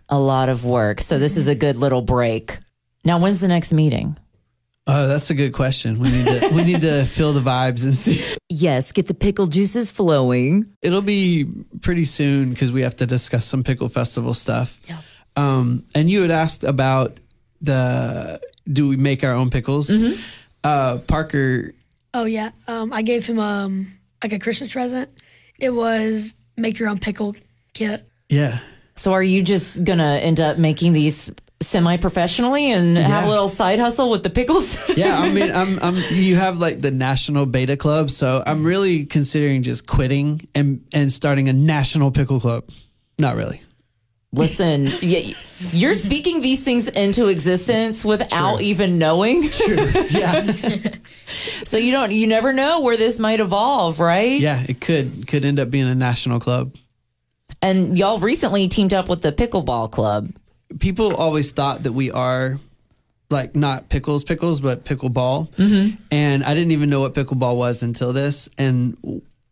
A 0.08 0.18
lot 0.18 0.48
of 0.48 0.64
work. 0.64 1.00
So 1.00 1.18
this 1.18 1.36
is 1.36 1.46
a 1.46 1.54
good 1.54 1.76
little 1.76 2.00
break. 2.00 2.58
Now, 3.04 3.18
when's 3.18 3.40
the 3.40 3.48
next 3.48 3.70
meeting? 3.70 4.16
Oh, 4.86 5.08
that's 5.08 5.28
a 5.28 5.34
good 5.34 5.52
question. 5.52 5.98
We 5.98 6.10
need 6.10 6.24
to 6.24 6.48
we 6.54 6.64
need 6.64 6.80
to 6.80 7.04
feel 7.04 7.34
the 7.34 7.42
vibes 7.42 7.84
and 7.84 7.94
see. 7.94 8.24
Yes, 8.48 8.92
get 8.92 9.08
the 9.08 9.14
pickle 9.14 9.46
juices 9.46 9.90
flowing. 9.90 10.74
It'll 10.80 11.02
be 11.02 11.44
pretty 11.82 12.06
soon 12.06 12.48
because 12.48 12.72
we 12.72 12.80
have 12.80 12.96
to 12.96 13.04
discuss 13.04 13.44
some 13.44 13.62
pickle 13.62 13.90
festival 13.90 14.32
stuff. 14.32 14.80
Yeah. 14.88 15.02
Um, 15.36 15.84
and 15.94 16.08
you 16.08 16.22
had 16.22 16.30
asked 16.30 16.64
about 16.64 17.20
the 17.60 18.40
do 18.70 18.88
we 18.88 18.96
make 18.96 19.24
our 19.24 19.32
own 19.32 19.50
pickles? 19.50 19.90
Uh, 20.64 20.98
Parker, 20.98 21.74
Oh 22.14 22.24
yeah. 22.24 22.50
Um, 22.66 22.92
I 22.92 23.02
gave 23.02 23.26
him 23.26 23.38
um 23.38 23.92
like 24.22 24.32
a 24.32 24.38
Christmas 24.38 24.72
present. 24.72 25.10
It 25.58 25.70
was 25.70 26.34
make 26.56 26.78
your 26.78 26.88
own 26.88 26.98
pickle 26.98 27.36
kit. 27.74 28.04
yeah, 28.28 28.58
So 28.96 29.12
are 29.12 29.22
you 29.22 29.42
just 29.42 29.84
gonna 29.84 30.16
end 30.16 30.40
up 30.40 30.58
making 30.58 30.92
these 30.92 31.30
semi 31.60 31.96
professionally 31.96 32.70
and 32.72 32.96
have 32.96 33.24
a 33.24 33.28
little 33.28 33.48
side 33.48 33.78
hustle 33.78 34.10
with 34.10 34.22
the 34.22 34.30
pickles? 34.30 34.76
yeah. 34.96 35.18
I 35.18 35.32
mean, 35.32 35.50
I'm, 35.52 35.78
I'm. 35.80 35.96
You 36.10 36.36
have 36.36 36.58
like 36.58 36.80
the 36.80 36.90
national 36.90 37.46
beta 37.46 37.76
club, 37.76 38.10
so 38.10 38.42
I'm 38.46 38.64
really 38.64 39.06
considering 39.06 39.62
just 39.62 39.86
quitting 39.86 40.48
and 40.54 40.84
and 40.92 41.12
starting 41.12 41.48
a 41.48 41.52
national 41.52 42.10
pickle 42.10 42.40
club. 42.40 42.64
Not 43.18 43.36
really. 43.36 43.62
Listen, 44.32 44.88
you're 45.00 45.94
speaking 45.94 46.42
these 46.42 46.62
things 46.62 46.86
into 46.86 47.28
existence 47.28 48.04
without 48.04 48.60
even 48.60 48.98
knowing. 48.98 49.48
True. 49.48 49.90
Yeah, 50.10 50.52
So 51.64 51.76
you 51.76 51.92
don't, 51.92 52.12
you 52.12 52.26
never 52.26 52.52
know 52.52 52.80
where 52.80 52.96
this 52.96 53.18
might 53.18 53.40
evolve, 53.40 54.00
right? 54.00 54.38
yeah. 54.40 54.64
It 54.68 54.80
could 54.80 55.26
could 55.26 55.44
end 55.44 55.58
up 55.58 55.70
being 55.70 55.86
a 55.88 55.94
national 55.94 56.40
club. 56.40 56.74
And 57.62 57.98
y'all 57.98 58.20
recently 58.20 58.68
teamed 58.68 58.94
up 58.94 59.08
with 59.08 59.22
the 59.22 59.32
pickleball 59.32 59.90
club. 59.90 60.30
people 60.78 61.14
always 61.16 61.52
thought 61.52 61.82
that 61.84 61.92
we 61.92 62.10
are 62.10 62.58
like 63.30 63.54
not 63.56 63.88
pickles 63.88 64.24
pickles 64.24 64.60
but 64.60 64.84
pickleball 64.84 65.50
mm-hmm. 65.54 65.96
and 66.10 66.44
i 66.44 66.54
didn't 66.54 66.72
even 66.72 66.88
know 66.88 67.00
what 67.00 67.14
pickleball 67.14 67.56
was 67.56 67.82
until 67.82 68.12
this 68.12 68.48
and 68.56 68.96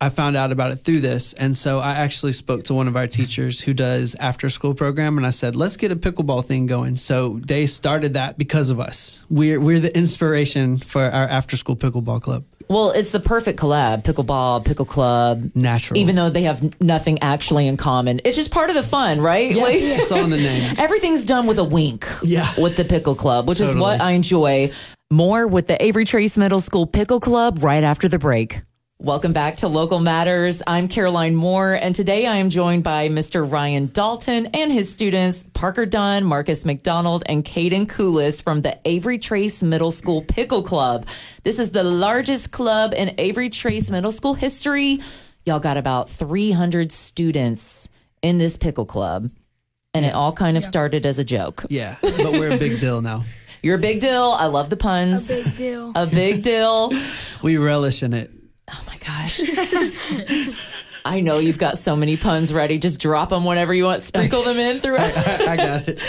i 0.01 0.09
found 0.09 0.37
out 0.37 0.53
about 0.53 0.71
it 0.71 0.77
through 0.77 1.01
this 1.01 1.33
and 1.35 1.57
so 1.57 1.79
i 1.79 1.93
actually 1.95 2.33
spoke 2.33 2.63
to 2.65 2.75
one 2.75 2.87
of 2.89 2.97
our 2.97 3.07
teachers 3.07 3.61
who 3.61 3.73
does 3.73 4.15
after 4.17 4.49
school 4.49 4.75
program 4.75 5.17
and 5.17 5.27
i 5.27 5.31
said 5.31 5.57
let's 5.57 5.77
get 5.77 5.91
a 5.93 5.97
pickleball 5.97 6.45
thing 6.45 6.67
going 6.67 6.97
so 6.97 7.41
they 7.47 7.67
started 7.67 8.15
that 8.15 8.37
because 8.39 8.71
of 8.71 8.79
us 8.81 9.25
we're, 9.31 9.61
we're 9.61 9.81
the 9.81 9.97
inspiration 9.97 10.79
for 10.79 11.03
our 11.05 11.27
after 11.29 11.57
school 11.57 11.77
pickleball 11.77 12.21
club 12.21 12.45
Well, 12.69 12.91
it's 12.91 13.13
the 13.13 13.21
perfect 13.21 13.61
collab 13.61 14.03
pickleball, 14.03 14.65
pickle 14.67 14.85
club. 14.87 15.53
natural 15.55 15.99
Even 16.01 16.17
though 16.17 16.31
they 16.31 16.43
have 16.43 16.61
nothing 16.81 17.21
actually 17.23 17.69
in 17.69 17.77
common, 17.77 18.21
it's 18.25 18.35
just 18.37 18.51
part 18.51 18.71
of 18.71 18.75
the 18.75 18.83
fun, 18.83 19.21
right? 19.21 19.55
yeah, 19.55 19.63
Like- 19.63 19.77
it's 19.81 20.11
all 20.11 20.25
in 20.25 20.31
the 20.31 20.37
name 20.37 20.75
Everything's 20.79 21.25
done 21.25 21.47
with 21.47 21.59
a 21.59 21.65
wink. 21.65 22.05
Yeah. 22.25 22.53
With 22.59 22.77
the 22.77 22.85
Pickle 22.85 23.15
Club, 23.15 23.47
which 23.49 23.61
is 23.61 23.73
what 23.77 24.01
I 24.01 24.13
enjoy. 24.19 24.73
More 25.13 25.47
with 25.47 25.69
the 25.69 25.79
Avery 25.81 26.05
Trace 26.05 26.37
Middle 26.37 26.61
School 26.61 26.87
Pickle 26.89 27.21
Club 27.21 27.63
right 27.63 27.85
after 27.85 28.09
the 28.09 28.19
break. 28.19 28.63
Welcome 28.99 29.35
back 29.35 29.59
to 29.59 29.69
Local 29.69 29.99
Matters. 30.01 30.63
I'm 30.67 30.89
Caroline 30.89 31.35
Moore, 31.37 31.75
and 31.75 31.95
today 31.95 32.27
I 32.27 32.37
am 32.37 32.49
joined 32.49 32.83
by 32.83 33.09
Mr. 33.11 33.49
Ryan 33.49 33.91
Dalton 33.93 34.47
and 34.55 34.73
his 34.73 34.93
students, 34.93 35.45
Parker 35.53 35.85
Dunn, 35.85 36.25
Marcus 36.25 36.65
McDonald, 36.65 37.23
and 37.27 37.45
Caden 37.45 37.89
Coolis 37.89 38.43
from 38.43 38.63
the 38.63 38.79
Avery 38.87 39.19
Trace 39.19 39.63
Middle 39.63 39.91
School 39.91 40.23
Pickle 40.23 40.63
Club. 40.63 41.07
This 41.43 41.59
is 41.59 41.73
the 41.73 41.83
largest 41.85 42.51
club 42.53 42.95
in 42.97 43.15
Avery 43.19 43.51
Trace 43.51 43.91
Middle 43.91 44.13
School 44.13 44.33
history. 44.33 45.01
Y'all 45.45 45.61
got 45.61 45.77
about 45.77 46.09
300 46.09 46.91
students 46.91 47.91
in 48.23 48.39
this 48.39 48.57
pickle 48.57 48.87
club 48.87 49.31
and 49.93 50.05
it 50.07 50.15
all 50.15 50.33
kind 50.33 50.57
of 50.57 50.65
started 50.65 51.05
as 51.07 51.19
a 51.19 51.25
joke. 51.25 51.65
yeah 51.69 51.97
but 52.03 52.33
we're 52.33 52.55
a 52.55 52.59
big 52.59 52.81
deal 52.81 53.01
now 53.03 53.25
You're 53.63 53.77
a 53.77 53.81
big 53.81 54.01
deal. 54.01 54.35
I 54.39 54.47
love 54.47 54.69
the 54.71 54.77
puns. 54.77 55.31
A 55.31 55.45
Big 55.51 55.57
deal. 55.57 55.93
A 55.95 56.07
big 56.07 56.43
deal. 56.43 56.93
we 57.43 57.57
relish 57.59 58.03
in 58.03 58.13
it 58.15 58.31
Oh 58.69 58.83
my 58.87 58.97
gosh. 58.99 59.41
I 61.05 61.21
know 61.21 61.39
you've 61.39 61.59
got 61.59 61.79
so 61.79 61.95
many 61.95 62.17
puns 62.17 62.53
ready. 62.53 62.79
Just 62.79 63.01
drop 63.01 63.31
them 63.31 63.45
whenever 63.45 63.73
you 63.73 63.85
want. 63.85 64.03
Sprinkle 64.03 64.43
them 64.43 64.59
in 64.59 64.81
throughout. 64.81 65.17
I, 65.17 65.53
I 65.53 65.57
got 65.57 65.89
it 65.89 66.01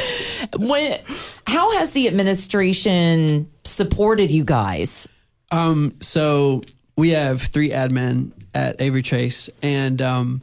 when, 0.57 0.99
how 1.45 1.77
has 1.77 1.91
the 1.91 2.07
administration 2.07 3.51
supported 3.63 4.31
you 4.31 4.43
guys? 4.43 5.07
Um, 5.51 5.95
so 5.99 6.63
we 6.95 7.11
have 7.11 7.41
three 7.41 7.69
admin 7.69 8.31
at 8.53 8.81
Avery 8.81 9.01
Trace, 9.01 9.49
and 9.61 10.01
um, 10.01 10.41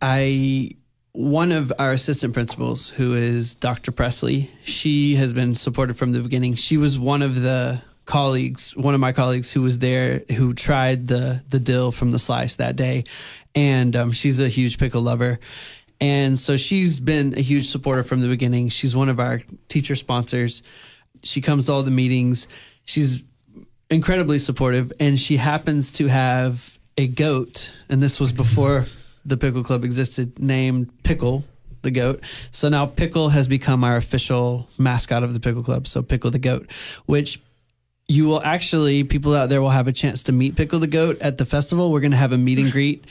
I 0.00 0.72
one 1.12 1.52
of 1.52 1.72
our 1.78 1.92
assistant 1.92 2.34
principals, 2.34 2.88
who 2.88 3.14
is 3.14 3.54
Dr. 3.54 3.92
Presley, 3.92 4.50
she 4.64 5.14
has 5.14 5.32
been 5.32 5.54
supported 5.54 5.96
from 5.96 6.10
the 6.12 6.20
beginning. 6.20 6.54
She 6.56 6.76
was 6.76 6.98
one 6.98 7.22
of 7.22 7.40
the 7.40 7.80
colleagues, 8.04 8.76
one 8.76 8.94
of 8.94 9.00
my 9.00 9.12
colleagues 9.12 9.52
who 9.52 9.62
was 9.62 9.78
there, 9.78 10.22
who 10.34 10.54
tried 10.54 11.08
the 11.08 11.42
the 11.48 11.58
dill 11.58 11.92
from 11.92 12.10
the 12.10 12.18
slice 12.18 12.56
that 12.56 12.76
day, 12.76 13.04
and 13.54 13.94
um, 13.96 14.12
she's 14.12 14.40
a 14.40 14.48
huge 14.48 14.78
pickle 14.78 15.02
lover. 15.02 15.38
And 16.00 16.38
so 16.38 16.56
she's 16.56 17.00
been 17.00 17.34
a 17.38 17.40
huge 17.40 17.68
supporter 17.68 18.02
from 18.02 18.20
the 18.20 18.28
beginning. 18.28 18.68
She's 18.68 18.96
one 18.96 19.08
of 19.08 19.20
our 19.20 19.42
teacher 19.68 19.94
sponsors. 19.94 20.62
She 21.22 21.40
comes 21.40 21.66
to 21.66 21.72
all 21.72 21.82
the 21.82 21.90
meetings. 21.90 22.48
She's 22.84 23.24
incredibly 23.90 24.38
supportive 24.38 24.92
and 24.98 25.18
she 25.18 25.36
happens 25.36 25.92
to 25.92 26.06
have 26.08 26.78
a 26.96 27.06
goat 27.06 27.72
and 27.88 28.02
this 28.02 28.18
was 28.18 28.32
before 28.32 28.86
the 29.24 29.36
pickle 29.36 29.62
club 29.62 29.84
existed 29.84 30.38
named 30.38 30.90
pickle 31.02 31.44
the 31.82 31.90
goat 31.90 32.22
so 32.50 32.68
now 32.68 32.86
pickle 32.86 33.28
has 33.28 33.46
become 33.46 33.84
our 33.84 33.96
official 33.96 34.68
mascot 34.78 35.22
of 35.22 35.34
the 35.34 35.40
pickle 35.40 35.62
club 35.62 35.86
so 35.86 36.02
pickle 36.02 36.30
the 36.30 36.38
goat 36.38 36.70
which 37.06 37.40
you 38.08 38.26
will 38.26 38.42
actually 38.42 39.04
people 39.04 39.34
out 39.34 39.48
there 39.48 39.62
will 39.62 39.70
have 39.70 39.88
a 39.88 39.92
chance 39.92 40.24
to 40.24 40.32
meet 40.32 40.56
pickle 40.56 40.78
the 40.78 40.86
goat 40.86 41.18
at 41.20 41.38
the 41.38 41.44
festival 41.44 41.90
we're 41.90 42.00
going 42.00 42.10
to 42.10 42.16
have 42.16 42.32
a 42.32 42.38
meet 42.38 42.58
and 42.58 42.70
greet 42.70 43.04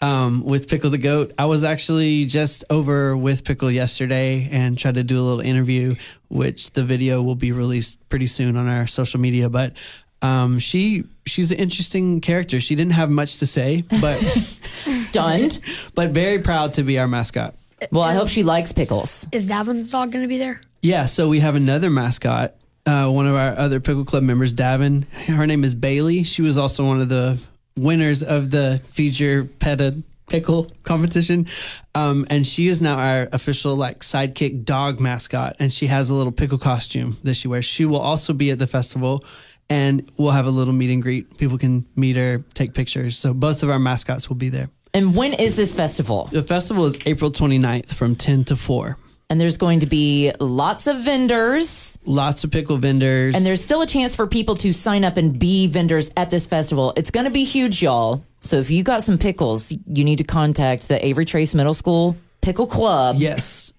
um, 0.00 0.44
with 0.44 0.68
Pickle 0.68 0.90
the 0.90 0.98
Goat. 0.98 1.32
I 1.38 1.44
was 1.46 1.64
actually 1.64 2.24
just 2.24 2.64
over 2.70 3.16
with 3.16 3.44
Pickle 3.44 3.70
yesterday 3.70 4.48
and 4.50 4.78
tried 4.78 4.94
to 4.94 5.04
do 5.04 5.20
a 5.20 5.22
little 5.22 5.40
interview, 5.40 5.96
which 6.28 6.72
the 6.72 6.84
video 6.84 7.22
will 7.22 7.34
be 7.34 7.52
released 7.52 8.06
pretty 8.08 8.26
soon 8.26 8.56
on 8.56 8.68
our 8.68 8.86
social 8.86 9.20
media. 9.20 9.48
But 9.48 9.74
um, 10.22 10.58
she 10.58 11.04
she's 11.26 11.52
an 11.52 11.58
interesting 11.58 12.20
character. 12.20 12.60
She 12.60 12.74
didn't 12.74 12.92
have 12.92 13.10
much 13.10 13.38
to 13.38 13.46
say, 13.46 13.84
but 14.00 14.16
Stunned. 14.64 15.60
but 15.94 16.10
very 16.10 16.38
proud 16.40 16.74
to 16.74 16.82
be 16.82 16.98
our 16.98 17.08
mascot. 17.08 17.54
Well, 17.90 18.04
I 18.04 18.14
hope 18.14 18.28
she 18.28 18.42
likes 18.42 18.72
pickles. 18.72 19.26
Is 19.32 19.46
Davin's 19.46 19.90
dog 19.90 20.12
going 20.12 20.22
to 20.22 20.28
be 20.28 20.38
there? 20.38 20.60
Yeah, 20.82 21.06
so 21.06 21.28
we 21.28 21.40
have 21.40 21.54
another 21.54 21.90
mascot. 21.90 22.54
Uh, 22.90 23.08
one 23.08 23.24
of 23.24 23.36
our 23.36 23.56
other 23.56 23.78
Pickle 23.78 24.04
Club 24.04 24.24
members, 24.24 24.52
Davin. 24.52 25.04
Her 25.28 25.46
name 25.46 25.62
is 25.62 25.76
Bailey. 25.76 26.24
She 26.24 26.42
was 26.42 26.58
also 26.58 26.84
one 26.84 27.00
of 27.00 27.08
the 27.08 27.38
winners 27.76 28.24
of 28.24 28.50
the 28.50 28.82
Give 28.96 29.20
Your 29.20 29.44
Pet 29.44 29.80
a 29.80 30.02
Pickle 30.28 30.68
competition, 30.82 31.46
um, 31.94 32.26
and 32.30 32.44
she 32.44 32.66
is 32.66 32.82
now 32.82 32.98
our 32.98 33.28
official 33.30 33.76
like 33.76 34.00
sidekick 34.00 34.64
dog 34.64 34.98
mascot. 34.98 35.54
And 35.60 35.72
she 35.72 35.86
has 35.86 36.10
a 36.10 36.14
little 36.14 36.32
pickle 36.32 36.58
costume 36.58 37.16
that 37.22 37.34
she 37.34 37.46
wears. 37.46 37.64
She 37.64 37.84
will 37.84 38.00
also 38.00 38.32
be 38.32 38.50
at 38.50 38.58
the 38.58 38.66
festival, 38.66 39.24
and 39.68 40.10
we'll 40.18 40.32
have 40.32 40.46
a 40.48 40.50
little 40.50 40.74
meet 40.74 40.90
and 40.90 41.00
greet. 41.00 41.38
People 41.38 41.58
can 41.58 41.86
meet 41.94 42.16
her, 42.16 42.42
take 42.54 42.74
pictures. 42.74 43.16
So 43.16 43.32
both 43.32 43.62
of 43.62 43.70
our 43.70 43.78
mascots 43.78 44.28
will 44.28 44.34
be 44.36 44.48
there. 44.48 44.68
And 44.92 45.14
when 45.14 45.34
is 45.34 45.54
this 45.54 45.72
festival? 45.72 46.28
The 46.32 46.42
festival 46.42 46.86
is 46.86 46.98
April 47.06 47.30
29th 47.30 47.94
from 47.94 48.16
10 48.16 48.46
to 48.46 48.56
4. 48.56 48.98
And 49.30 49.40
there's 49.40 49.56
going 49.56 49.80
to 49.80 49.86
be 49.86 50.32
lots 50.40 50.88
of 50.88 51.02
vendors. 51.04 51.98
Lots 52.04 52.42
of 52.44 52.50
pickle 52.50 52.76
vendors. 52.76 53.36
And 53.36 53.46
there's 53.46 53.62
still 53.62 53.80
a 53.80 53.86
chance 53.86 54.16
for 54.16 54.26
people 54.26 54.56
to 54.56 54.72
sign 54.72 55.04
up 55.04 55.16
and 55.16 55.38
be 55.38 55.68
vendors 55.68 56.10
at 56.16 56.30
this 56.30 56.46
festival. 56.46 56.92
It's 56.96 57.10
going 57.10 57.24
to 57.24 57.30
be 57.30 57.44
huge, 57.44 57.80
y'all. 57.80 58.24
So 58.40 58.56
if 58.56 58.70
you 58.70 58.82
got 58.82 59.04
some 59.04 59.18
pickles, 59.18 59.72
you 59.86 60.04
need 60.04 60.18
to 60.18 60.24
contact 60.24 60.88
the 60.88 61.04
Avery 61.06 61.24
Trace 61.24 61.54
Middle 61.54 61.74
School 61.74 62.16
Pickle 62.40 62.66
Club. 62.66 63.16
yes. 63.18 63.72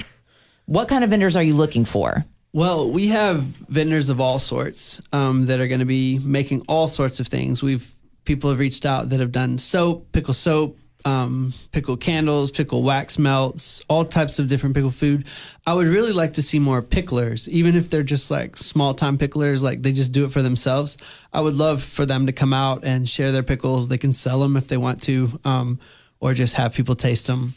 What 0.67 0.87
kind 0.87 1.03
of 1.03 1.09
vendors 1.09 1.35
are 1.35 1.43
you 1.43 1.53
looking 1.53 1.83
for? 1.83 2.25
Well, 2.53 2.91
we 2.91 3.09
have 3.09 3.41
vendors 3.41 4.09
of 4.09 4.21
all 4.21 4.39
sorts 4.39 5.01
um, 5.11 5.47
that 5.47 5.59
are 5.59 5.67
going 5.67 5.79
to 5.79 5.85
be 5.85 6.19
making 6.19 6.63
all 6.67 6.87
sorts 6.87 7.19
of 7.19 7.27
things. 7.27 7.61
We've 7.61 7.93
people 8.23 8.49
have 8.51 8.59
reached 8.59 8.85
out 8.85 9.09
that 9.09 9.19
have 9.19 9.31
done 9.31 9.57
soap, 9.57 10.11
pickle 10.11 10.33
soap, 10.33 10.77
um, 11.05 11.53
pickle 11.71 11.97
candles, 11.97 12.51
pickle 12.51 12.83
wax 12.83 13.17
melts, 13.17 13.83
all 13.87 14.05
types 14.05 14.39
of 14.39 14.47
different 14.47 14.75
pickle 14.75 14.91
food. 14.91 15.25
I 15.65 15.73
would 15.73 15.87
really 15.87 16.13
like 16.13 16.33
to 16.33 16.41
see 16.41 16.59
more 16.59 16.81
picklers, 16.81 17.47
even 17.47 17.75
if 17.75 17.89
they're 17.89 18.03
just 18.03 18.31
like 18.31 18.57
small 18.57 18.93
time 18.93 19.17
picklers, 19.17 19.61
like 19.61 19.81
they 19.81 19.91
just 19.91 20.11
do 20.11 20.25
it 20.25 20.31
for 20.31 20.41
themselves. 20.41 20.97
I 21.33 21.41
would 21.41 21.55
love 21.55 21.81
for 21.81 22.05
them 22.05 22.25
to 22.25 22.31
come 22.31 22.53
out 22.53 22.83
and 22.83 23.07
share 23.07 23.31
their 23.31 23.43
pickles. 23.43 23.89
They 23.89 23.97
can 23.97 24.13
sell 24.13 24.39
them 24.39 24.57
if 24.57 24.67
they 24.67 24.77
want 24.77 25.01
to, 25.03 25.39
um, 25.45 25.79
or 26.19 26.33
just 26.33 26.55
have 26.55 26.73
people 26.73 26.95
taste 26.95 27.27
them. 27.27 27.55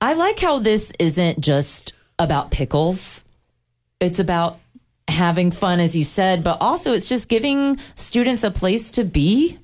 I 0.00 0.14
like 0.14 0.38
how 0.38 0.58
this 0.58 0.92
isn't 0.98 1.40
just 1.40 1.92
about 2.18 2.50
pickles. 2.50 3.24
It's 4.00 4.18
about 4.18 4.60
having 5.08 5.50
fun, 5.50 5.80
as 5.80 5.96
you 5.96 6.04
said, 6.04 6.44
but 6.44 6.58
also 6.60 6.92
it's 6.92 7.08
just 7.08 7.28
giving 7.28 7.78
students 7.94 8.44
a 8.44 8.50
place 8.50 8.90
to 8.92 9.04
be 9.04 9.58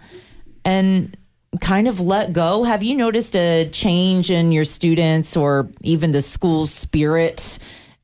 and 0.65 1.17
kind 1.61 1.89
of 1.89 2.01
let 2.01 2.33
go. 2.33 2.63
Have 2.63 2.83
you 2.83 2.97
noticed 2.97 3.37
a 3.37 3.69
change 3.71 4.31
in 4.31 4.53
your 4.53 4.65
students 4.65 5.37
or 5.37 5.71
even 5.83 6.13
the 6.13 6.23
school 6.23 6.67
spirit 6.67 7.59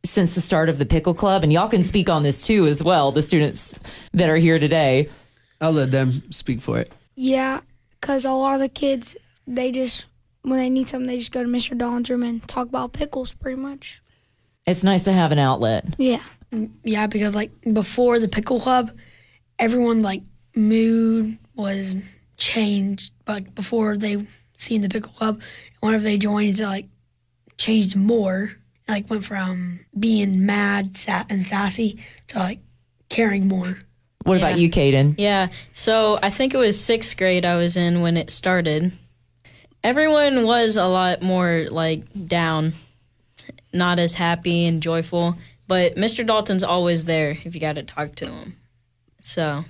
since 0.04 0.34
the 0.34 0.40
start 0.40 0.68
of 0.68 0.78
the 0.78 0.86
Pickle 0.86 1.14
Club? 1.14 1.42
And 1.42 1.52
y'all 1.52 1.68
can 1.68 1.82
speak 1.82 2.08
on 2.08 2.22
this 2.22 2.46
too, 2.46 2.66
as 2.66 2.82
well, 2.82 3.12
the 3.12 3.22
students 3.22 3.74
that 4.12 4.28
are 4.28 4.36
here 4.36 4.58
today. 4.58 5.08
I'll 5.60 5.72
let 5.72 5.90
them 5.90 6.22
speak 6.30 6.60
for 6.60 6.78
it. 6.78 6.92
Yeah, 7.16 7.60
because 8.00 8.24
a 8.24 8.32
lot 8.32 8.54
of 8.54 8.60
the 8.60 8.68
kids, 8.68 9.16
they 9.46 9.72
just, 9.72 10.06
when 10.42 10.58
they 10.58 10.70
need 10.70 10.88
something, 10.88 11.06
they 11.06 11.18
just 11.18 11.32
go 11.32 11.42
to 11.42 11.48
Mr. 11.48 11.76
Don's 11.76 12.08
room 12.08 12.22
and 12.22 12.46
talk 12.48 12.68
about 12.68 12.92
pickles 12.92 13.34
pretty 13.34 13.60
much. 13.60 14.00
It's 14.66 14.84
nice 14.84 15.04
to 15.04 15.12
have 15.12 15.32
an 15.32 15.38
outlet. 15.38 15.84
Yeah. 15.98 16.22
Mm, 16.52 16.70
yeah, 16.84 17.06
because 17.06 17.34
like 17.34 17.50
before 17.72 18.18
the 18.18 18.28
pickle 18.28 18.60
club, 18.60 18.90
everyone 19.58 20.02
like 20.02 20.22
mood 20.54 21.38
was 21.54 21.94
changed. 22.40 23.12
But 23.24 23.54
before 23.54 23.96
they 23.96 24.26
seen 24.56 24.82
the 24.82 24.88
pickle 24.88 25.12
club, 25.12 25.40
whenever 25.78 26.02
they 26.02 26.18
joined, 26.18 26.58
it 26.58 26.66
like 26.66 26.88
changed 27.56 27.94
more. 27.94 28.52
Like 28.88 29.08
went 29.08 29.24
from 29.24 29.80
being 29.96 30.44
mad 30.44 30.96
and 31.06 31.46
sassy 31.46 32.02
to 32.28 32.38
like 32.40 32.58
caring 33.08 33.46
more. 33.46 33.78
What 34.24 34.38
about 34.38 34.58
you, 34.58 34.68
Caden? 34.68 35.14
Yeah. 35.16 35.48
So 35.70 36.18
I 36.20 36.30
think 36.30 36.54
it 36.54 36.58
was 36.58 36.82
sixth 36.82 37.16
grade 37.16 37.46
I 37.46 37.56
was 37.56 37.76
in 37.76 38.00
when 38.00 38.16
it 38.16 38.30
started. 38.30 38.90
Everyone 39.84 40.44
was 40.44 40.76
a 40.76 40.86
lot 40.86 41.22
more 41.22 41.68
like 41.70 42.02
down, 42.26 42.72
not 43.72 44.00
as 44.00 44.14
happy 44.14 44.66
and 44.66 44.82
joyful. 44.82 45.38
But 45.68 45.94
Mr. 45.94 46.26
Dalton's 46.26 46.64
always 46.64 47.04
there 47.04 47.38
if 47.44 47.54
you 47.54 47.60
got 47.60 47.76
to 47.76 47.84
talk 47.84 48.16
to 48.16 48.26
him. 48.26 48.56
So 49.20 49.64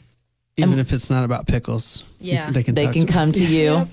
Even 0.62 0.78
if 0.78 0.92
it's 0.92 1.10
not 1.10 1.24
about 1.24 1.46
pickles, 1.46 2.04
Yeah. 2.20 2.50
they 2.52 2.62
can 2.62 2.74
They 2.74 2.84
talk 2.84 2.94
can 2.94 3.06
to 3.06 3.12
come 3.12 3.32
to 3.32 3.44
you. 3.56 3.88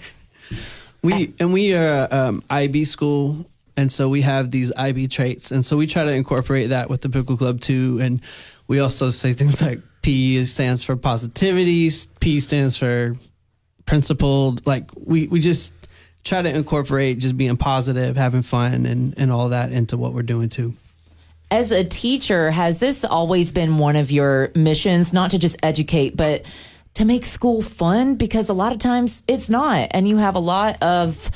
We 1.03 1.33
and 1.39 1.53
we 1.53 1.73
are 1.75 2.07
um, 2.11 2.43
IB 2.49 2.83
school, 2.85 3.45
and 3.77 3.91
so 3.91 4.09
we 4.09 4.21
have 4.21 4.49
these 4.51 4.71
IB 4.75 5.07
traits, 5.07 5.51
and 5.51 5.65
so 5.65 5.77
we 5.77 5.85
try 5.87 6.03
to 6.05 6.11
incorporate 6.11 6.69
that 6.69 6.89
with 6.89 7.01
the 7.01 7.09
Pickle 7.09 7.37
Club 7.37 7.59
too. 7.61 7.99
And 8.01 8.21
we 8.67 8.79
also 8.79 9.11
say 9.11 9.33
things 9.33 9.61
like 9.61 9.79
P 10.01 10.43
stands 10.45 10.83
for 10.83 10.95
positivity, 10.95 11.89
P 12.19 12.39
stands 12.39 12.75
for 12.75 13.15
principled. 13.85 14.65
Like 14.65 14.89
we 14.95 15.27
we 15.27 15.39
just 15.39 15.73
try 16.23 16.41
to 16.41 16.49
incorporate 16.53 17.19
just 17.19 17.37
being 17.37 17.57
positive, 17.57 18.15
having 18.17 18.41
fun, 18.41 18.85
and 18.85 19.13
and 19.17 19.31
all 19.31 19.49
that 19.49 19.71
into 19.71 19.97
what 19.97 20.13
we're 20.13 20.23
doing 20.23 20.49
too. 20.49 20.73
As 21.49 21.71
a 21.71 21.83
teacher, 21.83 22.51
has 22.51 22.79
this 22.79 23.05
always 23.05 23.51
been 23.51 23.77
one 23.77 23.95
of 23.95 24.11
your 24.11 24.51
missions, 24.53 25.13
not 25.13 25.31
to 25.31 25.39
just 25.39 25.57
educate, 25.63 26.17
but 26.17 26.43
to 26.95 27.05
make 27.05 27.23
school 27.23 27.61
fun? 27.61 28.15
Because 28.15 28.49
a 28.49 28.53
lot 28.53 28.73
of 28.73 28.79
times 28.79 29.23
it's 29.27 29.49
not. 29.49 29.89
And 29.91 30.07
you 30.07 30.17
have 30.17 30.35
a 30.35 30.39
lot 30.39 30.81
of 30.83 31.31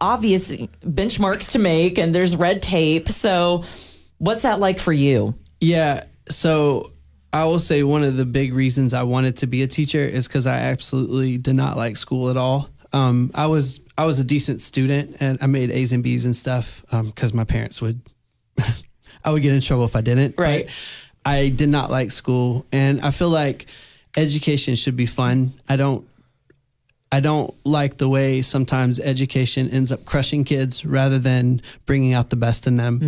obvious 0.00 0.50
benchmarks 0.50 1.52
to 1.52 1.58
make, 1.58 1.98
and 1.98 2.14
there's 2.14 2.34
red 2.34 2.62
tape. 2.62 3.08
So, 3.08 3.64
what's 4.18 4.42
that 4.42 4.58
like 4.58 4.80
for 4.80 4.92
you? 4.92 5.34
Yeah. 5.60 6.04
So 6.28 6.92
I 7.32 7.44
will 7.44 7.58
say 7.58 7.82
one 7.82 8.02
of 8.02 8.16
the 8.16 8.24
big 8.24 8.54
reasons 8.54 8.94
I 8.94 9.02
wanted 9.02 9.38
to 9.38 9.46
be 9.46 9.62
a 9.62 9.66
teacher 9.66 10.00
is 10.00 10.26
because 10.26 10.46
I 10.46 10.58
absolutely 10.58 11.38
did 11.38 11.54
not 11.54 11.76
like 11.76 11.96
school 11.96 12.30
at 12.30 12.36
all. 12.36 12.68
Um, 12.92 13.30
I 13.34 13.46
was 13.46 13.80
I 13.98 14.06
was 14.06 14.18
a 14.18 14.24
decent 14.24 14.60
student 14.60 15.16
and 15.20 15.38
I 15.42 15.46
made 15.46 15.70
A's 15.70 15.92
and 15.92 16.02
B's 16.02 16.24
and 16.24 16.34
stuff 16.34 16.84
because 16.90 17.34
my 17.34 17.44
parents 17.44 17.82
would 17.82 18.00
I 19.28 19.30
would 19.30 19.42
get 19.42 19.52
in 19.52 19.60
trouble 19.60 19.84
if 19.84 19.94
I 19.94 20.00
didn't. 20.00 20.36
Right. 20.38 20.66
But 21.22 21.30
I 21.30 21.48
did 21.50 21.68
not 21.68 21.90
like 21.90 22.10
school, 22.10 22.64
and 22.72 23.02
I 23.02 23.10
feel 23.10 23.28
like 23.28 23.66
education 24.16 24.74
should 24.74 24.96
be 24.96 25.04
fun. 25.04 25.52
I 25.68 25.76
don't. 25.76 26.08
I 27.10 27.20
don't 27.20 27.54
like 27.64 27.96
the 27.96 28.08
way 28.08 28.42
sometimes 28.42 29.00
education 29.00 29.70
ends 29.70 29.92
up 29.92 30.04
crushing 30.04 30.44
kids 30.44 30.84
rather 30.84 31.18
than 31.18 31.62
bringing 31.86 32.12
out 32.12 32.28
the 32.28 32.36
best 32.36 32.66
in 32.66 32.76
them. 32.76 33.00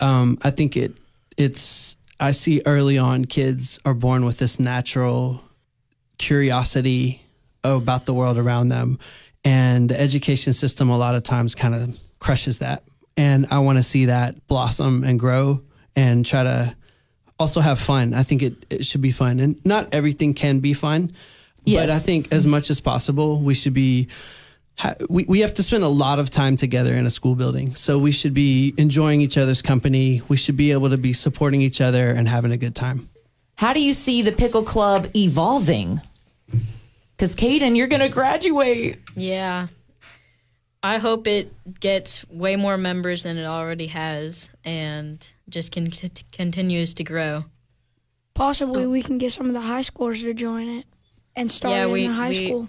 Um, 0.00 0.38
I 0.42 0.50
think 0.50 0.76
it 0.76 0.96
it's 1.36 1.96
I 2.18 2.32
see 2.32 2.62
early 2.66 2.98
on 2.98 3.24
kids 3.24 3.78
are 3.84 3.94
born 3.94 4.24
with 4.24 4.38
this 4.38 4.58
natural 4.58 5.42
curiosity 6.18 7.22
about 7.64 8.06
the 8.06 8.14
world 8.14 8.38
around 8.38 8.68
them, 8.68 8.98
and 9.44 9.88
the 9.88 10.00
education 10.00 10.52
system 10.52 10.90
a 10.90 10.98
lot 10.98 11.14
of 11.14 11.22
times 11.22 11.54
kind 11.54 11.74
of 11.74 11.96
crushes 12.18 12.58
that. 12.58 12.82
And 13.16 13.46
I 13.50 13.58
want 13.58 13.78
to 13.78 13.82
see 13.82 14.06
that 14.06 14.46
blossom 14.48 15.04
and 15.04 15.18
grow 15.20 15.62
and 15.94 16.24
try 16.24 16.42
to 16.42 16.74
also 17.38 17.60
have 17.60 17.78
fun. 17.78 18.14
I 18.14 18.22
think 18.22 18.42
it, 18.42 18.66
it 18.70 18.86
should 18.86 19.02
be 19.02 19.10
fun, 19.10 19.40
and 19.40 19.60
not 19.64 19.92
everything 19.92 20.32
can 20.34 20.60
be 20.60 20.72
fun. 20.74 21.10
Yes. 21.64 21.82
But 21.86 21.90
I 21.90 21.98
think 21.98 22.32
as 22.32 22.46
much 22.46 22.70
as 22.70 22.80
possible, 22.80 23.38
we 23.40 23.54
should 23.54 23.74
be. 23.74 24.08
ha- 24.76 24.94
We, 25.08 25.24
we 25.24 25.40
have 25.40 25.52
to 25.54 25.62
spend 25.62 25.84
a 25.84 25.88
lot 25.88 26.18
of 26.18 26.30
time 26.30 26.56
together 26.56 26.94
in 26.94 27.04
a 27.06 27.10
school 27.10 27.34
building. 27.34 27.74
So 27.74 27.98
we 27.98 28.12
should 28.12 28.34
be 28.34 28.72
enjoying 28.76 29.20
each 29.20 29.36
other's 29.38 29.62
company. 29.62 30.22
We 30.28 30.36
should 30.36 30.56
be 30.56 30.72
able 30.72 30.90
to 30.90 30.96
be 30.98 31.12
supporting 31.12 31.60
each 31.60 31.80
other 31.80 32.10
and 32.10 32.28
having 32.28 32.50
a 32.52 32.56
good 32.56 32.74
time. 32.74 33.08
How 33.56 33.72
do 33.74 33.80
you 33.82 33.92
see 33.94 34.22
the 34.22 34.32
Pickle 34.32 34.64
Club 34.64 35.08
evolving? 35.14 36.00
Because, 37.16 37.36
Caden, 37.36 37.76
you're 37.76 37.86
going 37.86 38.00
to 38.00 38.08
graduate. 38.08 38.98
Yeah. 39.14 39.68
I 40.82 40.98
hope 40.98 41.26
it 41.26 41.52
gets 41.80 42.28
way 42.28 42.56
more 42.56 42.76
members 42.76 43.22
than 43.22 43.38
it 43.38 43.44
already 43.44 43.86
has 43.88 44.50
and 44.64 45.24
just 45.48 45.72
con- 45.72 45.90
continues 46.32 46.94
to 46.94 47.04
grow. 47.04 47.44
Possibly 48.34 48.86
we 48.86 49.02
can 49.02 49.18
get 49.18 49.32
some 49.32 49.46
of 49.46 49.52
the 49.52 49.60
high 49.60 49.82
schoolers 49.82 50.22
to 50.22 50.34
join 50.34 50.68
it 50.68 50.86
and 51.36 51.50
start 51.50 51.74
Yeah, 51.74 51.84
it 51.86 51.90
we- 51.90 52.04
in 52.04 52.10
the 52.10 52.16
high 52.16 52.28
we- 52.30 52.46
school. 52.46 52.68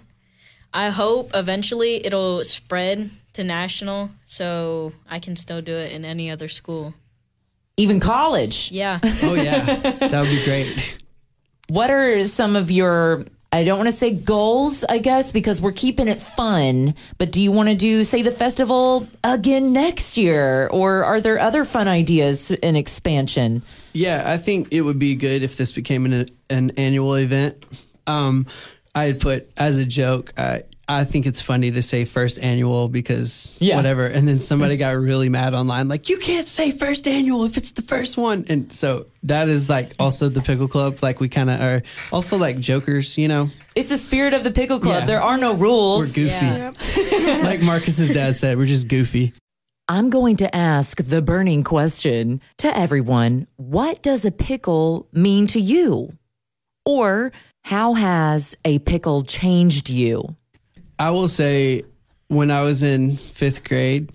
I 0.72 0.90
hope 0.90 1.30
eventually 1.34 2.04
it'll 2.04 2.42
spread 2.44 3.10
to 3.34 3.44
national 3.44 4.10
so 4.24 4.92
I 5.08 5.18
can 5.20 5.36
still 5.36 5.62
do 5.62 5.72
it 5.76 5.92
in 5.92 6.04
any 6.04 6.30
other 6.30 6.48
school. 6.48 6.94
Even 7.76 8.00
college. 8.00 8.70
Yeah. 8.72 8.98
Oh, 9.22 9.34
yeah. 9.34 9.60
that 9.64 10.20
would 10.20 10.30
be 10.30 10.44
great. 10.44 10.98
What 11.68 11.90
are 11.90 12.24
some 12.24 12.56
of 12.56 12.70
your, 12.70 13.24
I 13.54 13.62
don't 13.62 13.78
want 13.78 13.88
to 13.88 13.94
say 13.94 14.10
goals, 14.10 14.82
I 14.82 14.98
guess, 14.98 15.30
because 15.30 15.60
we're 15.60 15.70
keeping 15.70 16.08
it 16.08 16.20
fun, 16.20 16.96
but 17.18 17.30
do 17.30 17.40
you 17.40 17.52
want 17.52 17.68
to 17.68 17.76
do, 17.76 18.02
say, 18.02 18.20
the 18.20 18.32
festival 18.32 19.06
again 19.22 19.72
next 19.72 20.16
year? 20.16 20.66
Or 20.72 21.04
are 21.04 21.20
there 21.20 21.38
other 21.38 21.64
fun 21.64 21.86
ideas 21.86 22.50
in 22.50 22.74
expansion? 22.74 23.62
Yeah, 23.92 24.24
I 24.26 24.38
think 24.38 24.72
it 24.72 24.80
would 24.80 24.98
be 24.98 25.14
good 25.14 25.44
if 25.44 25.56
this 25.56 25.72
became 25.72 26.04
an, 26.04 26.26
an 26.50 26.72
annual 26.76 27.14
event. 27.14 27.64
Um, 28.08 28.48
I 28.92 29.04
had 29.04 29.20
put 29.20 29.48
as 29.56 29.78
a 29.78 29.84
joke, 29.84 30.32
I, 30.36 30.64
I 30.86 31.04
think 31.04 31.24
it's 31.26 31.40
funny 31.40 31.70
to 31.70 31.80
say 31.82 32.04
first 32.04 32.38
annual 32.38 32.88
because 32.88 33.54
Yeah. 33.58 33.76
whatever. 33.76 34.04
And 34.06 34.28
then 34.28 34.38
somebody 34.38 34.76
got 34.76 34.96
really 34.98 35.30
mad 35.30 35.54
online, 35.54 35.88
like, 35.88 36.10
you 36.10 36.18
can't 36.18 36.46
say 36.46 36.72
first 36.72 37.08
annual 37.08 37.44
if 37.44 37.56
it's 37.56 37.72
the 37.72 37.82
first 37.82 38.16
one. 38.18 38.44
And 38.48 38.70
so 38.70 39.06
that 39.22 39.48
is 39.48 39.68
like 39.70 39.92
also 39.98 40.28
the 40.28 40.42
Pickle 40.42 40.68
Club. 40.68 40.98
Like, 41.02 41.20
we 41.20 41.28
kind 41.30 41.48
of 41.48 41.60
are 41.60 41.82
also 42.12 42.36
like 42.36 42.58
jokers, 42.58 43.16
you 43.16 43.28
know? 43.28 43.48
It's 43.74 43.88
the 43.88 43.98
spirit 43.98 44.34
of 44.34 44.44
the 44.44 44.50
Pickle 44.50 44.78
Club. 44.78 45.00
Yeah. 45.02 45.06
There 45.06 45.22
are 45.22 45.38
no 45.38 45.54
rules. 45.54 46.00
We're 46.06 46.12
goofy. 46.12 46.46
Yeah. 46.46 47.40
like 47.42 47.62
Marcus's 47.62 48.12
dad 48.12 48.36
said, 48.36 48.58
we're 48.58 48.66
just 48.66 48.86
goofy. 48.86 49.32
I'm 49.88 50.10
going 50.10 50.36
to 50.36 50.54
ask 50.54 51.02
the 51.02 51.20
burning 51.22 51.62
question 51.64 52.40
to 52.58 52.74
everyone 52.76 53.46
What 53.56 54.02
does 54.02 54.24
a 54.24 54.30
pickle 54.30 55.08
mean 55.12 55.46
to 55.48 55.60
you? 55.60 56.12
Or 56.86 57.32
how 57.64 57.94
has 57.94 58.54
a 58.64 58.78
pickle 58.80 59.22
changed 59.24 59.88
you? 59.88 60.36
I 60.98 61.10
will 61.10 61.28
say, 61.28 61.82
when 62.28 62.50
I 62.50 62.62
was 62.62 62.82
in 62.82 63.16
fifth 63.16 63.64
grade, 63.64 64.12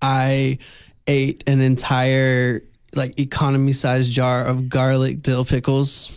I 0.00 0.58
ate 1.06 1.44
an 1.46 1.60
entire 1.60 2.62
like 2.94 3.18
economy 3.18 3.72
sized 3.72 4.12
jar 4.12 4.44
of 4.44 4.68
garlic 4.68 5.22
dill 5.22 5.44
pickles, 5.44 6.10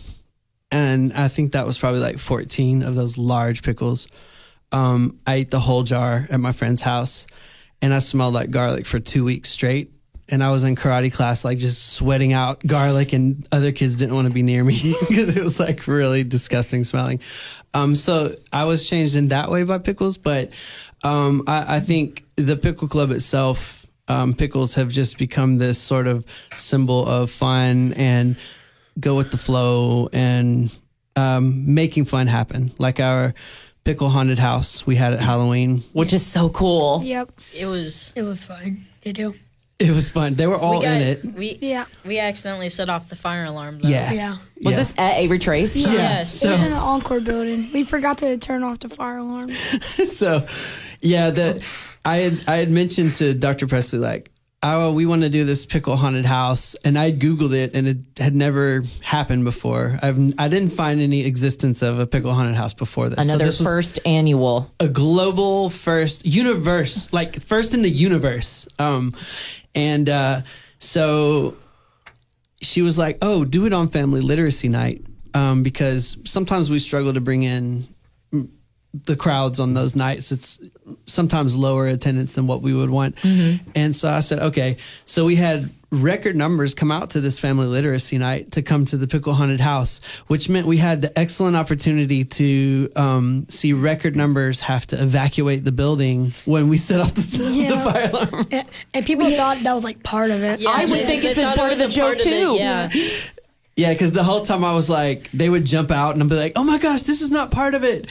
and 0.70 1.12
I 1.12 1.28
think 1.28 1.52
that 1.52 1.66
was 1.66 1.78
probably 1.78 2.00
like 2.00 2.18
fourteen 2.18 2.82
of 2.82 2.94
those 2.94 3.16
large 3.16 3.62
pickles. 3.62 4.08
Um, 4.72 5.18
I 5.26 5.34
ate 5.36 5.50
the 5.50 5.60
whole 5.60 5.84
jar 5.84 6.26
at 6.30 6.40
my 6.40 6.52
friend's 6.52 6.82
house, 6.82 7.26
and 7.80 7.94
I 7.94 8.00
smelled 8.00 8.34
like 8.34 8.50
garlic 8.50 8.86
for 8.86 8.98
two 8.98 9.24
weeks 9.24 9.48
straight. 9.48 9.92
And 10.28 10.42
I 10.42 10.50
was 10.50 10.64
in 10.64 10.74
karate 10.76 11.12
class, 11.12 11.44
like 11.44 11.58
just 11.58 11.94
sweating 11.94 12.32
out 12.32 12.66
garlic, 12.66 13.12
and 13.12 13.46
other 13.52 13.72
kids 13.72 13.96
didn't 13.96 14.14
want 14.14 14.26
to 14.26 14.32
be 14.32 14.42
near 14.42 14.64
me 14.64 14.74
because 15.08 15.36
it 15.36 15.42
was 15.42 15.60
like 15.60 15.86
really 15.86 16.24
disgusting 16.24 16.84
smelling. 16.84 17.20
Um, 17.74 17.94
so 17.94 18.34
I 18.52 18.64
was 18.64 18.88
changed 18.88 19.16
in 19.16 19.28
that 19.28 19.50
way 19.50 19.62
by 19.62 19.78
pickles, 19.78 20.18
but 20.18 20.50
um, 21.04 21.44
I, 21.46 21.76
I 21.76 21.80
think 21.80 22.24
the 22.36 22.56
pickle 22.56 22.88
club 22.88 23.10
itself, 23.10 23.86
um, 24.08 24.34
pickles 24.34 24.74
have 24.74 24.88
just 24.88 25.18
become 25.18 25.58
this 25.58 25.78
sort 25.78 26.06
of 26.06 26.24
symbol 26.56 27.06
of 27.06 27.30
fun 27.30 27.92
and 27.94 28.36
go 28.98 29.14
with 29.14 29.30
the 29.30 29.38
flow 29.38 30.08
and 30.12 30.70
um, 31.16 31.74
making 31.74 32.04
fun 32.04 32.26
happen. 32.26 32.72
Like 32.78 32.98
our 32.98 33.34
pickle 33.84 34.08
haunted 34.08 34.38
house 34.38 34.84
we 34.86 34.96
had 34.96 35.12
at 35.12 35.20
Halloween. 35.20 35.84
which 35.92 36.12
is 36.12 36.24
so 36.26 36.48
cool. 36.48 37.02
Yep. 37.04 37.30
It 37.54 37.66
was. 37.66 38.12
It 38.16 38.22
was 38.22 38.44
fun 38.44 38.86
to 39.02 39.12
do. 39.12 39.34
It 39.78 39.90
was 39.90 40.08
fun. 40.08 40.34
They 40.34 40.46
were 40.46 40.56
all 40.56 40.78
we 40.78 40.84
got, 40.86 40.96
in 40.96 41.02
it. 41.02 41.24
We 41.34 41.58
Yeah. 41.60 41.84
we 42.04 42.18
accidentally 42.18 42.70
set 42.70 42.88
off 42.88 43.10
the 43.10 43.16
fire 43.16 43.44
alarm. 43.44 43.80
Though. 43.82 43.90
Yeah. 43.90 44.10
Yeah. 44.12 44.36
Was 44.62 44.72
Yeah. 44.72 44.76
this 44.78 44.94
at 44.96 45.14
Avery 45.18 45.38
Trace? 45.38 45.76
Yeah. 45.76 45.92
Yes. 45.92 46.42
it 46.44 46.50
was 46.50 46.62
in 46.62 46.70
the 46.70 46.76
Encore 46.76 47.20
building. 47.20 47.68
We 47.74 47.84
forgot 47.84 48.18
to 48.18 48.38
turn 48.38 48.62
off 48.64 48.78
the 48.80 48.88
fire 48.88 49.18
alarm. 49.18 49.50
so 49.50 50.46
yeah 51.02 51.28
the 51.30 51.62
i 52.06 52.16
had 52.16 52.40
i 52.48 52.56
had 52.56 52.70
mentioned 52.70 53.12
to 53.12 53.34
dr 53.34 53.66
presley 53.66 53.98
like 53.98 54.30
oh 54.62 54.90
we 54.92 55.04
want 55.04 55.20
to 55.22 55.28
do 55.28 55.44
this 55.44 55.66
pickle 55.66 55.94
haunted 55.94 56.24
house 56.24 56.74
and 56.86 56.98
i 56.98 57.12
googled 57.12 57.52
it 57.52 57.74
and 57.74 57.86
it 57.86 57.98
had 58.16 58.34
never 58.34 58.82
happened 59.02 59.44
before 59.44 59.98
i've 60.02 60.18
i 60.38 60.48
didn't 60.48 60.70
find 60.70 61.02
any 61.02 61.26
existence 61.26 61.82
of 61.82 61.98
a 61.98 62.06
pickle 62.06 62.32
haunted 62.32 62.54
house 62.56 62.72
before 62.72 63.10
this 63.10 63.18
So 63.18 63.24
Another 63.24 63.44
this 63.44 63.58
was 63.60 63.68
first 63.68 63.98
annual. 64.06 64.70
a 64.80 64.88
global 64.88 65.68
first 65.68 66.24
universe 66.24 67.12
like 67.12 67.42
first 67.42 67.74
in 67.74 67.82
the 67.82 67.90
universe 67.90 68.66
um 68.78 69.12
and 69.76 70.08
uh 70.08 70.40
so 70.78 71.54
she 72.62 72.82
was 72.82 72.98
like 72.98 73.18
oh 73.22 73.44
do 73.44 73.66
it 73.66 73.72
on 73.72 73.88
family 73.88 74.20
literacy 74.20 74.68
night. 74.68 75.04
Um 75.34 75.62
because 75.62 76.16
sometimes 76.24 76.70
we 76.70 76.80
struggle 76.80 77.14
to 77.14 77.20
bring 77.20 77.44
in 77.44 77.86
the 79.04 79.16
crowds 79.16 79.60
on 79.60 79.74
those 79.74 79.94
nights 79.94 80.32
it's 80.32 80.58
sometimes 81.06 81.54
lower 81.56 81.86
attendance 81.88 82.32
than 82.34 82.46
what 82.46 82.62
we 82.62 82.72
would 82.72 82.90
want 82.90 83.16
and 83.74 83.94
so 83.94 84.08
i 84.08 84.20
said 84.20 84.38
okay 84.38 84.76
so 85.04 85.24
we 85.24 85.36
had 85.36 85.68
record 85.92 86.34
numbers 86.36 86.74
come 86.74 86.90
out 86.90 87.10
to 87.10 87.20
this 87.20 87.38
family 87.38 87.66
literacy 87.66 88.18
night 88.18 88.50
to 88.52 88.60
come 88.62 88.84
to 88.84 88.96
the 88.96 89.06
pickle 89.06 89.32
haunted 89.32 89.60
house 89.60 90.00
which 90.26 90.48
meant 90.48 90.66
we 90.66 90.76
had 90.76 91.00
the 91.00 91.16
excellent 91.18 91.56
opportunity 91.56 92.24
to 92.24 92.90
um, 92.96 93.46
see 93.48 93.72
record 93.72 94.16
numbers 94.16 94.60
have 94.60 94.84
to 94.86 95.00
evacuate 95.00 95.64
the 95.64 95.72
building 95.72 96.32
when 96.44 96.68
we 96.68 96.76
set 96.76 97.00
off 97.00 97.14
the, 97.14 97.20
the 97.68 97.78
fire 97.78 98.10
alarm 98.10 98.46
And, 98.50 98.68
and 98.94 99.06
people 99.06 99.30
thought 99.30 99.58
that 99.62 99.74
was 99.74 99.84
like 99.84 100.02
part 100.02 100.30
of 100.30 100.42
it. 100.42 100.58
Yeah, 100.60 100.70
I 100.70 100.84
would 100.86 100.90
they- 100.92 101.04
think 101.04 101.22
they 101.22 101.28
it's 101.30 101.38
a 101.38 101.42
thought 101.42 101.54
it 101.56 101.58
part 101.58 101.72
of 101.72 101.78
the 101.78 101.88
joke, 101.88 102.14
of 102.14 102.20
it, 102.20 102.24
too. 102.24 102.54
Yeah. 102.54 102.90
Yeah, 103.76 103.92
because 103.92 104.10
the 104.12 104.24
whole 104.24 104.40
time 104.40 104.64
I 104.64 104.72
was 104.72 104.88
like, 104.88 105.30
they 105.32 105.50
would 105.50 105.66
jump 105.66 105.90
out 105.90 106.14
and 106.14 106.22
I'd 106.22 106.28
be 106.30 106.34
like, 106.34 106.52
oh 106.56 106.64
my 106.64 106.78
gosh, 106.78 107.02
this 107.02 107.20
is 107.20 107.30
not 107.30 107.50
part 107.50 107.74
of 107.74 107.84
it. 107.84 108.08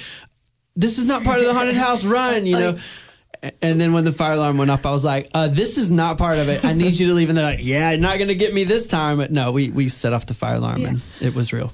This 0.76 0.98
is 0.98 1.06
not 1.06 1.24
part 1.24 1.40
of 1.40 1.46
the 1.46 1.54
haunted 1.54 1.76
house. 1.76 2.06
Run, 2.06 2.46
you 2.46 2.58
know. 2.58 2.80
And 3.62 3.80
then 3.80 3.94
when 3.94 4.06
the 4.06 4.12
fire 4.12 4.34
alarm 4.34 4.58
went 4.58 4.72
off, 4.72 4.86
I 4.86 4.92
was 4.92 5.06
like, 5.06 5.30
uh, 5.34 5.48
this 5.48 5.78
is 5.78 5.92
not 5.92 6.18
part 6.18 6.40
of 6.40 6.50
it. 6.50 6.66
I 6.66 6.74
need 6.74 6.98
you 6.98 7.08
to 7.08 7.14
leave. 7.14 7.30
And 7.30 7.38
they're 7.38 7.46
like, 7.46 7.60
yeah, 7.62 7.92
you're 7.92 8.00
not 8.00 8.18
going 8.18 8.30
to 8.30 8.36
get 8.36 8.54
me 8.54 8.64
this 8.64 8.88
time. 8.88 9.18
But 9.18 9.32
no, 9.32 9.52
we, 9.52 9.70
we 9.70 9.90
set 9.90 10.14
off 10.14 10.26
the 10.26 10.34
fire 10.34 10.56
alarm 10.56 10.86
and 10.86 11.02
it 11.22 11.36
was 11.36 11.54
real. 11.54 11.72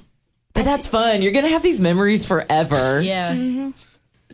But 0.53 0.65
that's 0.65 0.87
fun. 0.87 1.21
You're 1.21 1.31
going 1.31 1.45
to 1.45 1.51
have 1.51 1.63
these 1.63 1.79
memories 1.79 2.25
forever. 2.25 2.99
Yeah. 2.99 3.33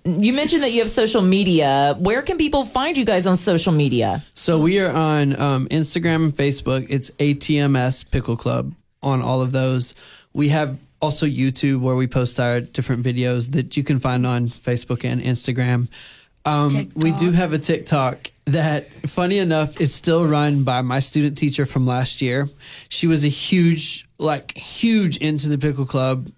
You 0.04 0.34
mentioned 0.34 0.64
that 0.64 0.72
you 0.72 0.80
have 0.80 0.90
social 0.90 1.22
media. 1.22 1.96
Where 2.00 2.22
can 2.22 2.38
people 2.38 2.66
find 2.66 2.98
you 2.98 3.06
guys 3.06 3.28
on 3.28 3.36
social 3.38 3.74
media? 3.74 4.24
So 4.34 4.58
we 4.60 4.80
are 4.80 4.92
on 4.92 5.40
um, 5.40 5.68
Instagram 5.68 6.26
and 6.26 6.34
Facebook. 6.34 6.88
It's 6.90 7.12
ATMS 7.12 8.10
Pickle 8.10 8.38
Club 8.38 8.74
on 9.04 9.22
all 9.22 9.42
of 9.42 9.52
those. 9.52 9.94
We 10.34 10.50
have 10.50 10.80
also 11.00 11.26
YouTube 11.26 11.82
where 11.82 11.96
we 11.96 12.08
post 12.08 12.40
our 12.40 12.62
different 12.62 13.04
videos 13.04 13.52
that 13.52 13.78
you 13.78 13.84
can 13.84 14.00
find 14.00 14.26
on 14.26 14.48
Facebook 14.48 15.04
and 15.04 15.22
Instagram. 15.22 15.88
Um, 16.46 16.88
we 16.96 17.12
do 17.12 17.32
have 17.32 17.52
a 17.54 17.60
TikTok 17.60 18.32
that, 18.46 18.90
funny 19.08 19.38
enough, 19.38 19.82
is 19.82 19.94
still 19.94 20.26
run 20.26 20.64
by 20.64 20.82
my 20.82 21.00
student 21.00 21.38
teacher 21.38 21.66
from 21.66 21.86
last 21.86 22.22
year. 22.22 22.48
She 22.88 23.08
was 23.08 23.26
a 23.26 23.28
huge, 23.28 24.08
like, 24.18 24.58
huge 24.58 25.18
into 25.18 25.50
the 25.50 25.58
Pickle 25.58 25.86
Club 25.86 26.32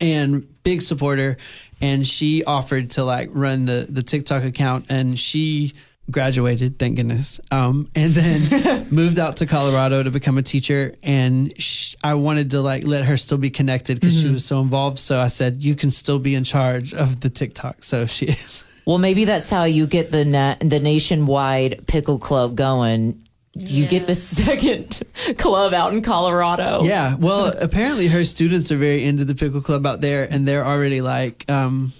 and 0.00 0.62
big 0.62 0.82
supporter 0.82 1.36
and 1.80 2.06
she 2.06 2.44
offered 2.44 2.90
to 2.90 3.04
like 3.04 3.30
run 3.32 3.64
the 3.64 3.86
the 3.88 4.02
TikTok 4.02 4.44
account 4.44 4.86
and 4.88 5.18
she 5.18 5.72
graduated 6.10 6.78
thank 6.78 6.96
goodness 6.96 7.40
um 7.50 7.88
and 7.94 8.12
then 8.12 8.88
moved 8.90 9.18
out 9.18 9.36
to 9.38 9.46
Colorado 9.46 10.02
to 10.02 10.10
become 10.10 10.38
a 10.38 10.42
teacher 10.42 10.94
and 11.02 11.52
sh- 11.60 11.94
I 12.02 12.14
wanted 12.14 12.50
to 12.52 12.60
like 12.60 12.84
let 12.84 13.04
her 13.04 13.16
still 13.16 13.38
be 13.38 13.50
connected 13.50 14.00
because 14.00 14.20
she 14.20 14.28
was 14.28 14.44
so 14.44 14.60
involved 14.60 14.98
so 14.98 15.20
I 15.20 15.28
said 15.28 15.62
you 15.62 15.74
can 15.74 15.90
still 15.90 16.18
be 16.18 16.34
in 16.34 16.44
charge 16.44 16.92
of 16.94 17.20
the 17.20 17.30
TikTok 17.30 17.82
so 17.84 18.06
she 18.06 18.26
is 18.26 18.66
Well, 18.86 18.98
maybe 18.98 19.24
that's 19.24 19.50
how 19.50 19.64
you 19.64 19.86
get 19.86 20.10
the 20.10 20.24
na- 20.24 20.56
the 20.60 20.80
nationwide 20.80 21.86
pickle 21.86 22.18
club 22.18 22.56
going. 22.56 23.22
You 23.54 23.86
get 23.86 24.06
the 24.06 24.14
second 24.14 25.02
club 25.36 25.74
out 25.74 25.92
in 25.92 26.02
Colorado. 26.02 26.82
Yeah, 26.84 27.16
well, 27.16 27.52
apparently 27.60 28.06
her 28.08 28.24
students 28.24 28.70
are 28.72 28.76
very 28.78 29.04
into 29.04 29.24
the 29.24 29.34
pickle 29.34 29.60
club 29.60 29.84
out 29.86 30.00
there, 30.00 30.24
and 30.24 30.46
they're 30.48 30.64
already 30.64 31.00
like 31.02 31.48
um, 31.50 31.92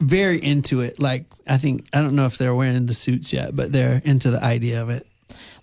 very 0.00 0.42
into 0.42 0.80
it. 0.80 1.00
Like, 1.00 1.26
I 1.46 1.56
think 1.56 1.88
I 1.92 2.00
don't 2.00 2.16
know 2.16 2.26
if 2.26 2.38
they're 2.38 2.54
wearing 2.54 2.86
the 2.86 2.94
suits 2.94 3.32
yet, 3.32 3.54
but 3.54 3.72
they're 3.72 4.00
into 4.04 4.30
the 4.30 4.42
idea 4.42 4.82
of 4.82 4.90
it. 4.90 5.06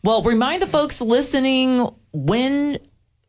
Well, 0.03 0.21
remind 0.21 0.61
the 0.61 0.67
folks 0.67 1.01
listening 1.01 1.89
when 2.11 2.79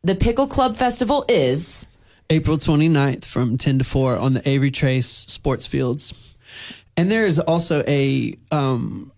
the 0.03 0.15
Pickle 0.15 0.47
Club 0.47 0.75
Festival 0.75 1.25
is. 1.27 1.87
April 2.29 2.57
29th 2.57 3.25
from 3.25 3.57
10 3.57 3.79
to 3.79 3.83
4 3.83 4.17
on 4.17 4.33
the 4.33 4.47
Avery 4.47 4.69
Trace 4.69 5.07
Sports 5.07 5.65
Fields. 5.65 6.13
And 6.95 7.09
there 7.09 7.25
is 7.25 7.39
also 7.39 7.83
a 7.87 8.37
um, 8.51 9.11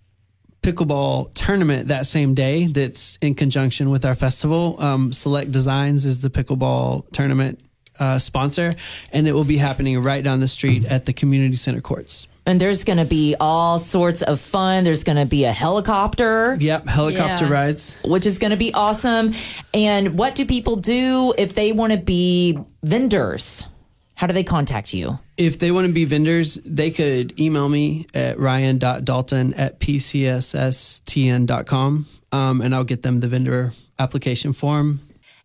pickleball 0.61 1.33
tournament 1.33 1.87
that 1.87 2.05
same 2.05 2.33
day 2.33 2.67
that's 2.67 3.17
in 3.21 3.35
conjunction 3.35 3.89
with 3.89 4.05
our 4.05 4.15
festival. 4.15 4.81
Um, 4.81 5.13
Select 5.13 5.51
Designs 5.51 6.05
is 6.05 6.21
the 6.21 6.29
pickleball 6.29 7.09
tournament 7.11 7.61
uh, 7.99 8.17
sponsor, 8.19 8.73
and 9.13 9.27
it 9.27 9.33
will 9.33 9.43
be 9.43 9.57
happening 9.57 10.01
right 10.01 10.23
down 10.23 10.39
the 10.39 10.47
street 10.47 10.85
at 10.85 11.05
the 11.05 11.13
community 11.13 11.55
center 11.55 11.81
courts. 11.81 12.27
And 12.45 12.59
there's 12.59 12.83
going 12.83 12.97
to 12.97 13.05
be 13.05 13.35
all 13.39 13.77
sorts 13.77 14.21
of 14.23 14.39
fun. 14.39 14.83
There's 14.83 15.03
going 15.03 15.17
to 15.17 15.25
be 15.27 15.43
a 15.45 15.51
helicopter. 15.51 16.57
Yep, 16.59 16.87
helicopter 16.87 17.45
Yeah. 17.45 17.51
rides. 17.51 17.99
which 18.03 18.25
is 18.25 18.39
going 18.39 18.51
to 18.51 18.57
be 18.57 18.73
awesome. 18.73 19.33
And 19.73 20.17
what 20.17 20.33
do 20.33 20.45
people 20.45 20.75
do 20.77 21.33
if 21.37 21.53
they 21.53 21.73
want 21.73 21.93
to 21.93 21.99
be 21.99 22.57
vendors? 22.81 23.67
How 24.15 24.25
do 24.27 24.33
they 24.33 24.43
contact 24.43 24.93
you? 24.93 25.19
If 25.37 25.59
they 25.59 25.71
want 25.71 25.87
to 25.87 25.93
be 25.93 26.05
vendors, 26.05 26.55
they 26.65 26.89
could 26.91 27.39
email 27.39 27.69
me 27.69 28.07
at 28.13 28.39
ryan.dalton 28.39 29.53
at 29.53 29.79
pcsstn.com 30.89 32.07
um, 32.31 32.61
and 32.61 32.75
I'll 32.75 32.83
get 32.83 33.01
them 33.03 33.19
the 33.21 33.27
vendor 33.27 33.73
application 33.97 34.53
form. 34.53 34.99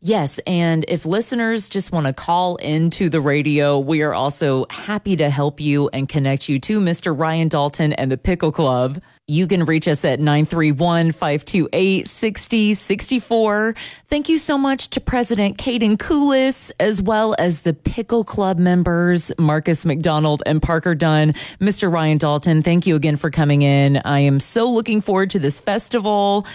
Yes, 0.06 0.38
and 0.46 0.84
if 0.86 1.06
listeners 1.06 1.70
just 1.70 1.90
want 1.90 2.06
to 2.06 2.12
call 2.12 2.56
into 2.56 3.08
the 3.08 3.22
radio, 3.22 3.78
we 3.78 4.02
are 4.02 4.12
also 4.12 4.66
happy 4.68 5.16
to 5.16 5.30
help 5.30 5.62
you 5.62 5.88
and 5.94 6.06
connect 6.06 6.46
you 6.46 6.58
to 6.58 6.78
Mr. 6.78 7.18
Ryan 7.18 7.48
Dalton 7.48 7.94
and 7.94 8.12
the 8.12 8.18
Pickle 8.18 8.52
Club. 8.52 9.00
You 9.26 9.46
can 9.46 9.64
reach 9.64 9.88
us 9.88 10.04
at 10.04 10.20
931 10.20 11.12
528 11.12 12.06
6064. 12.06 13.74
Thank 14.10 14.28
you 14.28 14.36
so 14.36 14.58
much 14.58 14.90
to 14.90 15.00
President 15.00 15.56
Caden 15.56 15.96
Coolis, 15.96 16.70
as 16.78 17.00
well 17.00 17.34
as 17.38 17.62
the 17.62 17.72
Pickle 17.72 18.24
Club 18.24 18.58
members, 18.58 19.32
Marcus 19.38 19.86
McDonald 19.86 20.42
and 20.44 20.60
Parker 20.60 20.94
Dunn. 20.94 21.32
Mr. 21.62 21.90
Ryan 21.90 22.18
Dalton, 22.18 22.62
thank 22.62 22.86
you 22.86 22.94
again 22.94 23.16
for 23.16 23.30
coming 23.30 23.62
in. 23.62 23.96
I 24.04 24.18
am 24.18 24.38
so 24.38 24.70
looking 24.70 25.00
forward 25.00 25.30
to 25.30 25.38
this 25.38 25.60
festival 25.60 26.46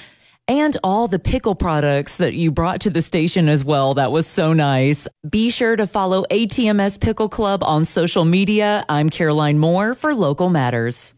and 0.49 0.75
all 0.83 1.07
the 1.07 1.19
pickle 1.19 1.53
products 1.53 2.17
that 2.17 2.33
you 2.33 2.49
brought 2.51 2.81
to 2.81 2.89
the 2.89 3.03
station 3.03 3.47
as 3.47 3.63
well. 3.63 3.93
That 3.93 4.12
was 4.12 4.25
so 4.25 4.51
nice. 4.51 5.07
Be 5.29 5.51
sure 5.51 5.75
to 5.75 5.85
follow 5.85 6.25
ATMS 6.31 6.99
Pickle 6.99 7.29
Club 7.29 7.63
on 7.63 7.85
social 7.85 8.25
media. 8.25 8.83
I'm 8.89 9.12
Caroline 9.12 9.59
Moore 9.59 9.93
for 9.93 10.15
Local 10.15 10.49
Matters. 10.49 11.13